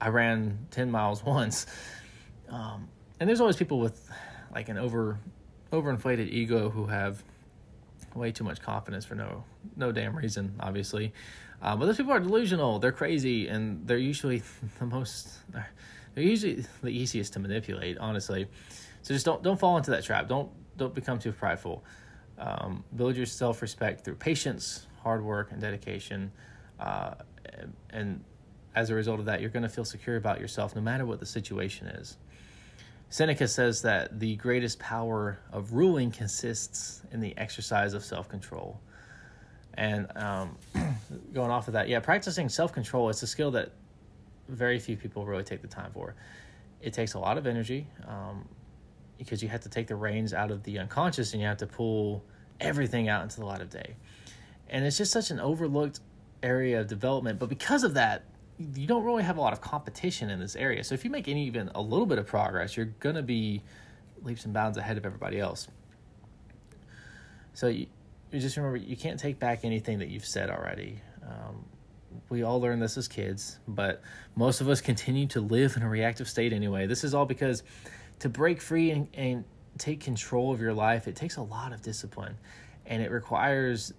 I 0.00 0.08
ran 0.08 0.66
ten 0.70 0.90
miles 0.90 1.24
once. 1.24 1.66
Um, 2.48 2.88
and 3.18 3.28
there's 3.28 3.40
always 3.40 3.56
people 3.56 3.80
with 3.80 4.08
like 4.54 4.68
an 4.68 4.78
over 4.78 5.18
overinflated 5.72 6.28
ego 6.28 6.70
who 6.70 6.86
have 6.86 7.24
way 8.14 8.30
too 8.30 8.44
much 8.44 8.60
confidence 8.60 9.04
for 9.04 9.16
no 9.16 9.42
no 9.76 9.90
damn 9.90 10.14
reason, 10.14 10.54
obviously. 10.60 11.12
Um, 11.60 11.78
but 11.78 11.86
those 11.86 11.96
people 11.96 12.12
are 12.12 12.20
delusional. 12.20 12.78
They're 12.78 12.92
crazy, 12.92 13.48
and 13.48 13.86
they're 13.86 13.98
usually 13.98 14.42
the 14.78 14.86
most. 14.86 15.28
They're, 15.52 15.68
they're 16.14 16.24
usually 16.24 16.64
the 16.82 16.90
easiest 16.90 17.32
to 17.34 17.38
manipulate, 17.38 17.98
honestly. 17.98 18.46
So 19.02 19.14
just 19.14 19.26
don't 19.26 19.42
don't 19.42 19.58
fall 19.58 19.76
into 19.76 19.90
that 19.90 20.04
trap. 20.04 20.28
Don't 20.28 20.50
don't 20.76 20.94
become 20.94 21.18
too 21.18 21.32
prideful. 21.32 21.84
Um, 22.38 22.84
build 22.96 23.16
your 23.16 23.26
self 23.26 23.62
respect 23.62 24.04
through 24.04 24.16
patience, 24.16 24.86
hard 25.02 25.24
work, 25.24 25.52
and 25.52 25.60
dedication. 25.60 26.32
Uh, 26.78 27.14
and 27.90 28.24
as 28.74 28.90
a 28.90 28.94
result 28.94 29.20
of 29.20 29.26
that, 29.26 29.40
you're 29.40 29.50
going 29.50 29.62
to 29.62 29.68
feel 29.68 29.84
secure 29.84 30.16
about 30.16 30.40
yourself 30.40 30.74
no 30.74 30.80
matter 30.80 31.04
what 31.04 31.20
the 31.20 31.26
situation 31.26 31.86
is. 31.88 32.16
Seneca 33.10 33.46
says 33.46 33.82
that 33.82 34.18
the 34.18 34.36
greatest 34.36 34.78
power 34.78 35.38
of 35.52 35.74
ruling 35.74 36.10
consists 36.10 37.02
in 37.12 37.20
the 37.20 37.36
exercise 37.36 37.92
of 37.92 38.04
self 38.04 38.28
control. 38.28 38.80
And 39.74 40.06
um, 40.16 40.56
going 41.34 41.50
off 41.50 41.68
of 41.68 41.74
that, 41.74 41.88
yeah, 41.88 42.00
practicing 42.00 42.48
self 42.48 42.72
control 42.72 43.08
is 43.10 43.22
a 43.22 43.26
skill 43.26 43.50
that 43.52 43.72
very 44.52 44.78
few 44.78 44.96
people 44.96 45.26
really 45.26 45.44
take 45.44 45.62
the 45.62 45.68
time 45.68 45.90
for. 45.92 46.14
It 46.80 46.92
takes 46.92 47.14
a 47.14 47.18
lot 47.18 47.38
of 47.38 47.46
energy 47.46 47.86
um, 48.06 48.48
because 49.18 49.42
you 49.42 49.48
have 49.48 49.60
to 49.62 49.68
take 49.68 49.86
the 49.86 49.96
reins 49.96 50.34
out 50.34 50.50
of 50.50 50.62
the 50.64 50.78
unconscious 50.78 51.32
and 51.32 51.40
you 51.40 51.48
have 51.48 51.58
to 51.58 51.66
pull 51.66 52.24
everything 52.60 53.08
out 53.08 53.22
into 53.22 53.40
the 53.40 53.46
light 53.46 53.60
of 53.60 53.70
day. 53.70 53.94
And 54.68 54.84
it's 54.84 54.98
just 54.98 55.12
such 55.12 55.30
an 55.30 55.38
overlooked 55.38 56.00
area 56.42 56.80
of 56.80 56.86
development. 56.86 57.38
But 57.38 57.48
because 57.48 57.84
of 57.84 57.94
that, 57.94 58.24
you 58.74 58.86
don't 58.86 59.04
really 59.04 59.22
have 59.22 59.36
a 59.36 59.40
lot 59.40 59.52
of 59.52 59.60
competition 59.60 60.30
in 60.30 60.40
this 60.40 60.56
area. 60.56 60.84
So 60.84 60.94
if 60.94 61.04
you 61.04 61.10
make 61.10 61.28
any 61.28 61.46
even 61.46 61.70
a 61.74 61.80
little 61.80 62.06
bit 62.06 62.18
of 62.18 62.26
progress, 62.26 62.76
you're 62.76 62.86
going 62.86 63.16
to 63.16 63.22
be 63.22 63.62
leaps 64.22 64.44
and 64.44 64.54
bounds 64.54 64.78
ahead 64.78 64.96
of 64.96 65.06
everybody 65.06 65.38
else. 65.38 65.68
So 67.54 67.68
you, 67.68 67.86
you 68.30 68.40
just 68.40 68.56
remember 68.56 68.78
you 68.78 68.96
can't 68.96 69.18
take 69.18 69.38
back 69.38 69.64
anything 69.64 69.98
that 69.98 70.08
you've 70.08 70.24
said 70.24 70.50
already. 70.50 71.00
Um, 71.22 71.64
we 72.28 72.42
all 72.42 72.60
learn 72.60 72.80
this 72.80 72.96
as 72.96 73.08
kids, 73.08 73.58
but 73.68 74.02
most 74.36 74.60
of 74.60 74.68
us 74.68 74.80
continue 74.80 75.26
to 75.28 75.40
live 75.40 75.76
in 75.76 75.82
a 75.82 75.88
reactive 75.88 76.28
state 76.28 76.52
anyway. 76.52 76.86
This 76.86 77.04
is 77.04 77.14
all 77.14 77.26
because 77.26 77.62
to 78.20 78.28
break 78.28 78.60
free 78.60 78.90
and, 78.90 79.08
and 79.14 79.44
take 79.78 80.00
control 80.00 80.52
of 80.52 80.60
your 80.60 80.72
life, 80.72 81.08
it 81.08 81.16
takes 81.16 81.36
a 81.36 81.42
lot 81.42 81.72
of 81.72 81.82
discipline 81.82 82.36
and 82.86 83.02
it 83.02 83.10
requires 83.10 83.92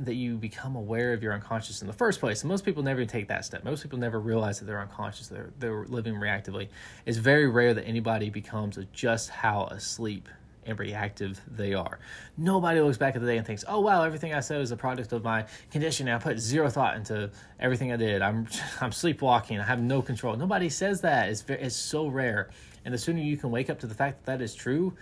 that 0.00 0.14
you 0.14 0.36
become 0.36 0.76
aware 0.76 1.12
of 1.12 1.22
your 1.22 1.32
unconscious 1.32 1.80
in 1.80 1.86
the 1.86 1.92
first 1.92 2.20
place. 2.20 2.42
And 2.42 2.50
most 2.50 2.64
people 2.64 2.82
never 2.82 3.04
take 3.04 3.28
that 3.28 3.44
step. 3.44 3.64
Most 3.64 3.82
people 3.82 3.98
never 3.98 4.20
realize 4.20 4.58
that 4.58 4.66
they're 4.66 4.80
unconscious, 4.80 5.28
they're, 5.28 5.50
they're 5.58 5.84
living 5.86 6.14
reactively. 6.14 6.68
It's 7.06 7.16
very 7.16 7.48
rare 7.48 7.72
that 7.74 7.84
anybody 7.84 8.28
becomes 8.28 8.78
just 8.92 9.30
how 9.30 9.64
asleep 9.66 10.28
and 10.66 10.78
reactive 10.78 11.40
they 11.46 11.74
are. 11.74 11.98
Nobody 12.36 12.80
looks 12.80 12.98
back 12.98 13.14
at 13.14 13.20
the 13.20 13.26
day 13.26 13.36
and 13.36 13.46
thinks, 13.46 13.64
"Oh 13.66 13.80
wow, 13.80 14.02
everything 14.02 14.34
I 14.34 14.40
said 14.40 14.60
is 14.60 14.70
a 14.70 14.76
product 14.76 15.12
of 15.12 15.24
my 15.24 15.46
conditioning. 15.70 16.12
I 16.12 16.18
put 16.18 16.38
zero 16.38 16.68
thought 16.68 16.96
into 16.96 17.30
everything 17.60 17.92
I 17.92 17.96
did. 17.96 18.22
I'm 18.22 18.46
I'm 18.80 18.92
sleepwalking. 18.92 19.58
I 19.60 19.64
have 19.64 19.80
no 19.80 20.02
control." 20.02 20.36
Nobody 20.36 20.68
says 20.68 21.00
that. 21.02 21.28
It's 21.28 21.42
very, 21.42 21.60
it's 21.62 21.76
so 21.76 22.08
rare. 22.08 22.50
And 22.84 22.94
the 22.94 22.98
sooner 22.98 23.20
you 23.20 23.36
can 23.36 23.50
wake 23.50 23.68
up 23.68 23.80
to 23.80 23.86
the 23.86 23.94
fact 23.94 24.24
that 24.24 24.38
that 24.38 24.44
is 24.44 24.54
true, 24.54 24.94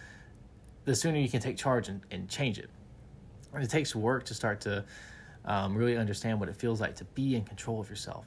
the 0.85 0.95
sooner 0.95 1.19
you 1.19 1.29
can 1.29 1.41
take 1.41 1.59
charge 1.59 1.89
and, 1.89 2.01
and 2.11 2.29
change 2.29 2.59
it. 2.59 2.71
And 3.53 3.63
it 3.63 3.69
takes 3.69 3.95
work 3.95 4.25
to 4.25 4.35
start 4.35 4.63
to 4.63 4.85
um, 5.45 5.77
really 5.77 5.97
understand 5.97 6.41
what 6.41 6.49
it 6.49 6.57
feels 6.57 6.81
like 6.81 6.97
to 6.97 7.05
be 7.05 7.37
in 7.37 7.45
control 7.45 7.81
of 7.81 7.91
yourself. 7.91 8.27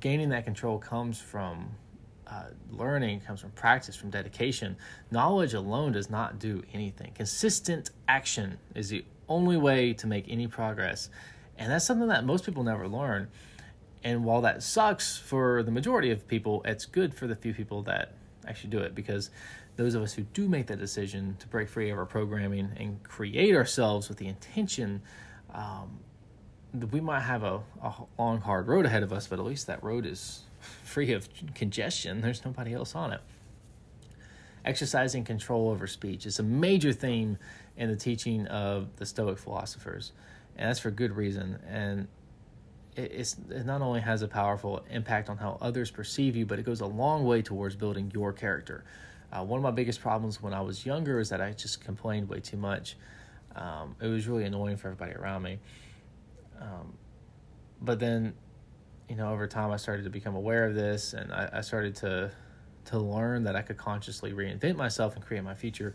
Gaining 0.00 0.30
that 0.30 0.44
control 0.44 0.78
comes 0.78 1.20
from 1.20 1.70
uh, 2.26 2.44
learning 2.70 3.20
comes 3.20 3.40
from 3.40 3.50
practice, 3.50 3.96
from 3.96 4.10
dedication. 4.10 4.76
Knowledge 5.10 5.54
alone 5.54 5.92
does 5.92 6.08
not 6.10 6.38
do 6.38 6.62
anything. 6.72 7.12
Consistent 7.14 7.90
action 8.08 8.58
is 8.74 8.88
the 8.88 9.04
only 9.28 9.56
way 9.56 9.92
to 9.94 10.06
make 10.06 10.26
any 10.28 10.46
progress. 10.46 11.10
And 11.58 11.70
that's 11.70 11.84
something 11.84 12.08
that 12.08 12.24
most 12.24 12.44
people 12.44 12.62
never 12.62 12.88
learn. 12.88 13.28
And 14.02 14.24
while 14.24 14.42
that 14.42 14.62
sucks 14.62 15.16
for 15.16 15.62
the 15.62 15.70
majority 15.70 16.10
of 16.10 16.26
people, 16.28 16.62
it's 16.64 16.84
good 16.84 17.14
for 17.14 17.26
the 17.26 17.36
few 17.36 17.54
people 17.54 17.82
that 17.82 18.12
actually 18.46 18.70
do 18.70 18.78
it 18.78 18.94
because 18.94 19.30
those 19.76 19.94
of 19.94 20.02
us 20.02 20.12
who 20.12 20.22
do 20.22 20.48
make 20.48 20.66
that 20.66 20.78
decision 20.78 21.36
to 21.40 21.48
break 21.48 21.68
free 21.68 21.90
of 21.90 21.98
our 21.98 22.06
programming 22.06 22.70
and 22.76 23.02
create 23.02 23.54
ourselves 23.54 24.08
with 24.08 24.18
the 24.18 24.26
intention, 24.26 25.02
um, 25.52 25.98
we 26.90 27.00
might 27.00 27.20
have 27.20 27.42
a, 27.42 27.60
a 27.82 27.94
long, 28.18 28.40
hard 28.40 28.68
road 28.68 28.84
ahead 28.86 29.02
of 29.02 29.12
us, 29.12 29.26
but 29.26 29.38
at 29.38 29.44
least 29.44 29.66
that 29.66 29.82
road 29.82 30.06
is 30.06 30.42
free 30.64 31.12
of 31.12 31.28
congestion. 31.54 32.20
There's 32.20 32.44
nobody 32.44 32.74
else 32.74 32.94
on 32.94 33.12
it. 33.12 33.20
Exercising 34.64 35.24
control 35.24 35.70
over 35.70 35.86
speech 35.86 36.24
is 36.24 36.38
a 36.38 36.42
major 36.42 36.92
theme 36.92 37.38
in 37.76 37.90
the 37.90 37.96
teaching 37.96 38.46
of 38.46 38.96
the 38.96 39.04
Stoic 39.04 39.38
philosophers, 39.38 40.12
and 40.56 40.68
that's 40.68 40.80
for 40.80 40.90
good 40.90 41.14
reason. 41.14 41.58
And 41.68 42.08
it's, 42.96 43.36
it 43.50 43.66
not 43.66 43.82
only 43.82 44.00
has 44.00 44.22
a 44.22 44.28
powerful 44.28 44.84
impact 44.90 45.28
on 45.28 45.36
how 45.36 45.58
others 45.60 45.90
perceive 45.90 46.36
you, 46.36 46.46
but 46.46 46.58
it 46.58 46.64
goes 46.64 46.80
a 46.80 46.86
long 46.86 47.24
way 47.24 47.42
towards 47.42 47.76
building 47.76 48.10
your 48.14 48.32
character. 48.32 48.84
Uh, 49.32 49.42
one 49.44 49.58
of 49.58 49.64
my 49.64 49.70
biggest 49.70 50.00
problems 50.00 50.40
when 50.40 50.54
I 50.54 50.60
was 50.60 50.86
younger 50.86 51.18
is 51.18 51.28
that 51.30 51.40
I 51.40 51.52
just 51.52 51.84
complained 51.84 52.28
way 52.28 52.40
too 52.40 52.56
much. 52.56 52.96
Um, 53.56 53.96
it 54.00 54.06
was 54.06 54.26
really 54.26 54.44
annoying 54.44 54.76
for 54.76 54.88
everybody 54.88 55.12
around 55.12 55.42
me. 55.42 55.58
Um, 56.60 56.94
but 57.80 57.98
then 57.98 58.34
you 59.08 59.16
know, 59.16 59.32
over 59.32 59.46
time 59.46 59.70
I 59.70 59.76
started 59.76 60.04
to 60.04 60.10
become 60.10 60.34
aware 60.34 60.66
of 60.66 60.74
this 60.74 61.12
and 61.12 61.32
I, 61.32 61.50
I 61.54 61.60
started 61.60 61.96
to 61.96 62.30
to 62.86 62.98
learn 62.98 63.44
that 63.44 63.56
I 63.56 63.62
could 63.62 63.76
consciously 63.76 64.32
reinvent 64.32 64.76
myself 64.76 65.16
and 65.16 65.24
create 65.24 65.42
my 65.42 65.54
future. 65.54 65.94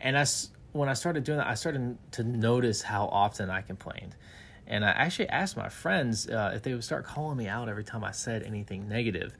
And 0.00 0.16
I, 0.18 0.24
when 0.72 0.88
I 0.88 0.94
started 0.94 1.24
doing 1.24 1.38
that, 1.38 1.46
I 1.46 1.54
started 1.54 1.98
to 2.12 2.24
notice 2.24 2.82
how 2.82 3.06
often 3.06 3.50
I 3.50 3.60
complained. 3.60 4.16
And 4.66 4.84
I 4.84 4.90
actually 4.90 5.28
asked 5.28 5.56
my 5.56 5.68
friends 5.68 6.28
uh, 6.28 6.52
if 6.54 6.62
they 6.62 6.72
would 6.72 6.84
start 6.84 7.04
calling 7.04 7.36
me 7.36 7.48
out 7.48 7.68
every 7.68 7.84
time 7.84 8.04
I 8.04 8.12
said 8.12 8.42
anything 8.44 8.88
negative. 8.88 9.36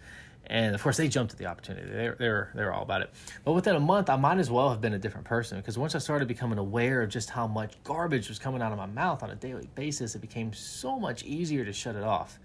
And 0.46 0.74
of 0.74 0.82
course, 0.82 0.96
they 0.96 1.08
jumped 1.08 1.32
at 1.32 1.38
the 1.38 1.46
opportunity. 1.46 1.88
They're 1.88 2.16
they're 2.18 2.50
they're 2.54 2.72
all 2.72 2.82
about 2.82 3.02
it. 3.02 3.10
But 3.44 3.52
within 3.52 3.76
a 3.76 3.80
month, 3.80 4.10
I 4.10 4.16
might 4.16 4.38
as 4.38 4.50
well 4.50 4.70
have 4.70 4.80
been 4.80 4.92
a 4.92 4.98
different 4.98 5.24
person 5.24 5.56
because 5.58 5.78
once 5.78 5.94
I 5.94 5.98
started 5.98 6.26
becoming 6.26 6.58
aware 6.58 7.02
of 7.02 7.10
just 7.10 7.30
how 7.30 7.46
much 7.46 7.82
garbage 7.84 8.28
was 8.28 8.40
coming 8.40 8.60
out 8.60 8.72
of 8.72 8.78
my 8.78 8.86
mouth 8.86 9.22
on 9.22 9.30
a 9.30 9.36
daily 9.36 9.70
basis, 9.76 10.16
it 10.16 10.20
became 10.20 10.52
so 10.52 10.98
much 10.98 11.22
easier 11.22 11.64
to 11.64 11.72
shut 11.72 11.94
it 11.94 12.02
off. 12.02 12.40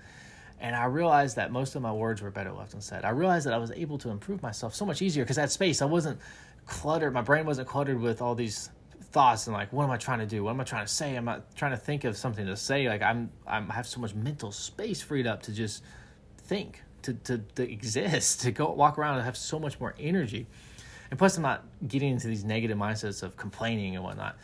And 0.60 0.76
I 0.76 0.86
realized 0.86 1.36
that 1.36 1.52
most 1.52 1.76
of 1.76 1.82
my 1.82 1.92
words 1.92 2.22
were 2.22 2.32
better 2.32 2.52
left 2.52 2.74
unsaid. 2.74 3.06
I 3.06 3.10
realized 3.10 3.46
that 3.46 3.54
I 3.54 3.58
was 3.58 3.72
able 3.72 3.98
to 4.00 4.10
improve 4.10 4.42
myself 4.42 4.74
so 4.74 4.86
much 4.86 5.02
easier 5.02 5.24
because 5.24 5.36
that 5.36 5.52
space 5.52 5.82
I 5.82 5.86
wasn't 5.86 6.20
cluttered. 6.66 7.14
My 7.14 7.22
brain 7.22 7.46
wasn't 7.46 7.68
cluttered 7.68 8.00
with 8.00 8.22
all 8.22 8.34
these 8.34 8.72
thoughts 9.12 9.48
and 9.48 9.54
like, 9.54 9.72
what 9.72 9.84
am 9.84 9.92
I 9.92 9.98
trying 9.98 10.20
to 10.20 10.26
do? 10.26 10.44
What 10.44 10.52
am 10.52 10.62
I 10.62 10.64
trying 10.64 10.86
to 10.86 10.92
say? 10.92 11.16
I'm 11.16 11.26
not 11.26 11.56
trying 11.56 11.72
to 11.72 11.78
think 11.78 12.04
of 12.04 12.18
something 12.18 12.46
to 12.46 12.58
say. 12.58 12.90
Like 12.90 13.02
I'm, 13.02 13.30
I'm 13.46 13.70
I 13.70 13.76
have 13.76 13.88
so 13.88 14.00
much 14.00 14.16
mental 14.16 14.52
space 14.52 15.02
freed 15.02 15.28
up 15.28 15.44
to 15.44 15.52
just 15.52 15.84
think, 16.38 16.82
to, 17.04 17.14
to, 17.14 17.38
to 17.56 17.72
exist, 17.72 18.42
to 18.42 18.52
go 18.52 18.72
walk 18.72 18.98
around 18.98 19.16
and 19.16 19.26
have 19.26 19.38
so 19.38 19.60
much 19.60 19.80
more 19.80 19.94
energy. 20.00 20.48
And 21.10 21.18
plus, 21.18 21.38
I'm 21.38 21.44
not 21.44 21.64
getting 21.88 22.12
into 22.12 22.28
these 22.28 22.44
negative 22.44 22.78
mindsets 22.78 23.24
of 23.24 23.38
complaining 23.38 23.96
and 23.96 24.04
whatnot. 24.04 24.38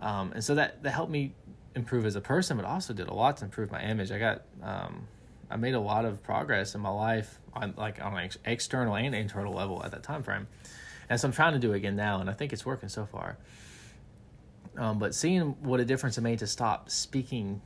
Um, 0.00 0.32
and 0.32 0.42
so 0.42 0.54
that, 0.56 0.82
that 0.82 0.90
helped 0.90 1.12
me 1.12 1.32
improve 1.74 2.06
as 2.06 2.16
a 2.16 2.20
person, 2.20 2.56
but 2.56 2.66
also 2.66 2.92
did 2.92 3.08
a 3.08 3.14
lot 3.14 3.36
to 3.36 3.44
improve 3.44 3.70
my 3.70 3.82
image. 3.82 4.10
I 4.10 4.18
got, 4.18 4.42
um, 4.62 5.06
I 5.50 5.56
made 5.56 5.74
a 5.74 5.80
lot 5.80 6.04
of 6.04 6.22
progress 6.22 6.74
in 6.74 6.80
my 6.80 6.90
life 6.90 7.38
on 7.54 7.74
like 7.76 8.04
on 8.04 8.16
an 8.16 8.30
external 8.44 8.96
and 8.96 9.14
internal 9.14 9.54
level 9.54 9.82
at 9.84 9.92
that 9.92 10.02
time 10.02 10.22
frame. 10.22 10.46
And 11.08 11.18
so 11.18 11.28
I'm 11.28 11.32
trying 11.32 11.54
to 11.54 11.58
do 11.58 11.72
it 11.72 11.76
again 11.76 11.96
now, 11.96 12.20
and 12.20 12.28
I 12.28 12.34
think 12.34 12.52
it's 12.52 12.66
working 12.66 12.88
so 12.88 13.06
far. 13.06 13.38
Um, 14.76 14.98
but 14.98 15.14
seeing 15.14 15.56
what 15.62 15.80
a 15.80 15.84
difference 15.84 16.18
it 16.18 16.20
made 16.20 16.38
to 16.40 16.46
stop 16.46 16.90
speaking 16.90 17.62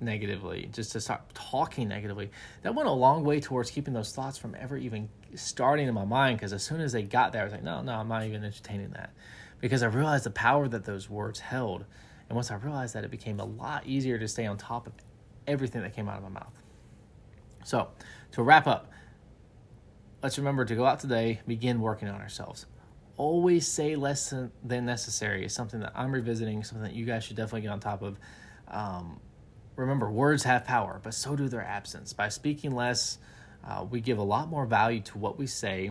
negatively, 0.00 0.68
just 0.72 0.92
to 0.92 1.00
stop 1.00 1.30
talking 1.34 1.88
negatively, 1.88 2.30
that 2.62 2.74
went 2.74 2.88
a 2.88 2.92
long 2.92 3.24
way 3.24 3.40
towards 3.40 3.70
keeping 3.70 3.94
those 3.94 4.12
thoughts 4.12 4.38
from 4.38 4.54
ever 4.54 4.76
even 4.76 5.08
starting 5.34 5.88
in 5.88 5.94
my 5.94 6.04
mind. 6.04 6.38
Because 6.38 6.52
as 6.52 6.62
soon 6.62 6.80
as 6.80 6.92
they 6.92 7.02
got 7.02 7.32
there, 7.32 7.40
I 7.42 7.44
was 7.44 7.52
like, 7.52 7.64
no, 7.64 7.82
no, 7.82 7.94
I'm 7.94 8.08
not 8.08 8.24
even 8.24 8.44
entertaining 8.44 8.90
that. 8.90 9.10
Because 9.60 9.82
I 9.82 9.86
realized 9.86 10.24
the 10.24 10.30
power 10.30 10.68
that 10.68 10.84
those 10.84 11.10
words 11.10 11.40
held. 11.40 11.84
And 12.28 12.36
once 12.36 12.50
I 12.50 12.56
realized 12.56 12.94
that, 12.94 13.04
it 13.04 13.10
became 13.10 13.40
a 13.40 13.44
lot 13.44 13.86
easier 13.86 14.18
to 14.18 14.28
stay 14.28 14.46
on 14.46 14.58
top 14.58 14.86
of 14.86 14.92
everything 15.46 15.82
that 15.82 15.96
came 15.96 16.08
out 16.08 16.18
of 16.18 16.22
my 16.22 16.28
mouth. 16.28 16.52
So, 17.68 17.88
to 18.32 18.42
wrap 18.42 18.66
up, 18.66 18.90
let's 20.22 20.38
remember 20.38 20.64
to 20.64 20.74
go 20.74 20.86
out 20.86 21.00
today, 21.00 21.40
begin 21.46 21.82
working 21.82 22.08
on 22.08 22.18
ourselves. 22.18 22.64
Always 23.18 23.68
say 23.68 23.94
less 23.94 24.32
than 24.64 24.86
necessary 24.86 25.44
is 25.44 25.52
something 25.52 25.80
that 25.80 25.92
I'm 25.94 26.10
revisiting, 26.10 26.64
something 26.64 26.84
that 26.84 26.94
you 26.94 27.04
guys 27.04 27.24
should 27.24 27.36
definitely 27.36 27.60
get 27.60 27.72
on 27.72 27.80
top 27.80 28.00
of. 28.00 28.18
Um, 28.68 29.20
remember, 29.76 30.10
words 30.10 30.44
have 30.44 30.64
power, 30.64 30.98
but 31.04 31.12
so 31.12 31.36
do 31.36 31.46
their 31.46 31.62
absence. 31.62 32.14
By 32.14 32.30
speaking 32.30 32.74
less, 32.74 33.18
uh, 33.62 33.84
we 33.84 34.00
give 34.00 34.16
a 34.16 34.22
lot 34.22 34.48
more 34.48 34.64
value 34.64 35.02
to 35.02 35.18
what 35.18 35.38
we 35.38 35.46
say. 35.46 35.90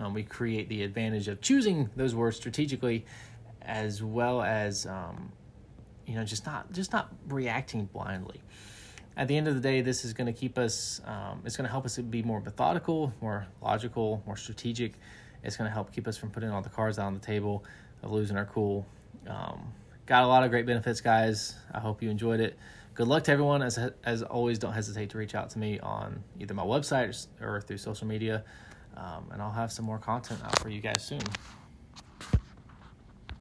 Um, 0.00 0.14
we 0.14 0.24
create 0.24 0.68
the 0.68 0.82
advantage 0.82 1.28
of 1.28 1.40
choosing 1.40 1.90
those 1.94 2.12
words 2.12 2.36
strategically, 2.36 3.06
as 3.62 4.02
well 4.02 4.42
as 4.42 4.84
um, 4.84 5.30
you 6.06 6.16
know 6.16 6.24
just 6.24 6.44
not 6.44 6.72
just 6.72 6.92
not 6.92 7.14
reacting 7.28 7.84
blindly 7.84 8.40
at 9.16 9.28
the 9.28 9.36
end 9.36 9.46
of 9.46 9.54
the 9.54 9.60
day, 9.60 9.80
this 9.80 10.04
is 10.04 10.12
going 10.12 10.26
to 10.26 10.32
keep 10.32 10.58
us, 10.58 11.00
um, 11.06 11.42
it's 11.44 11.56
going 11.56 11.66
to 11.66 11.70
help 11.70 11.84
us 11.84 11.96
be 11.98 12.22
more 12.22 12.40
methodical, 12.40 13.12
more 13.20 13.46
logical, 13.62 14.22
more 14.26 14.36
strategic. 14.36 14.94
It's 15.42 15.56
going 15.56 15.68
to 15.68 15.72
help 15.72 15.92
keep 15.92 16.08
us 16.08 16.16
from 16.16 16.30
putting 16.30 16.50
all 16.50 16.62
the 16.62 16.70
cards 16.70 16.98
out 16.98 17.06
on 17.06 17.14
the 17.14 17.20
table, 17.20 17.64
of 18.02 18.10
losing 18.10 18.36
our 18.36 18.46
cool. 18.46 18.86
Um, 19.28 19.72
got 20.06 20.24
a 20.24 20.26
lot 20.26 20.42
of 20.42 20.50
great 20.50 20.66
benefits, 20.66 21.00
guys. 21.00 21.54
I 21.72 21.80
hope 21.80 22.02
you 22.02 22.10
enjoyed 22.10 22.40
it. 22.40 22.56
Good 22.94 23.08
luck 23.08 23.24
to 23.24 23.32
everyone. 23.32 23.62
As, 23.62 23.78
as 24.04 24.22
always, 24.22 24.58
don't 24.58 24.72
hesitate 24.72 25.10
to 25.10 25.18
reach 25.18 25.34
out 25.34 25.50
to 25.50 25.58
me 25.58 25.80
on 25.80 26.22
either 26.40 26.54
my 26.54 26.64
website 26.64 27.26
or 27.40 27.60
through 27.60 27.78
social 27.78 28.06
media. 28.06 28.44
Um, 28.96 29.28
and 29.32 29.42
I'll 29.42 29.50
have 29.52 29.72
some 29.72 29.84
more 29.84 29.98
content 29.98 30.40
out 30.44 30.58
for 30.60 30.68
you 30.68 30.80
guys 30.80 31.02
soon. 31.04 31.20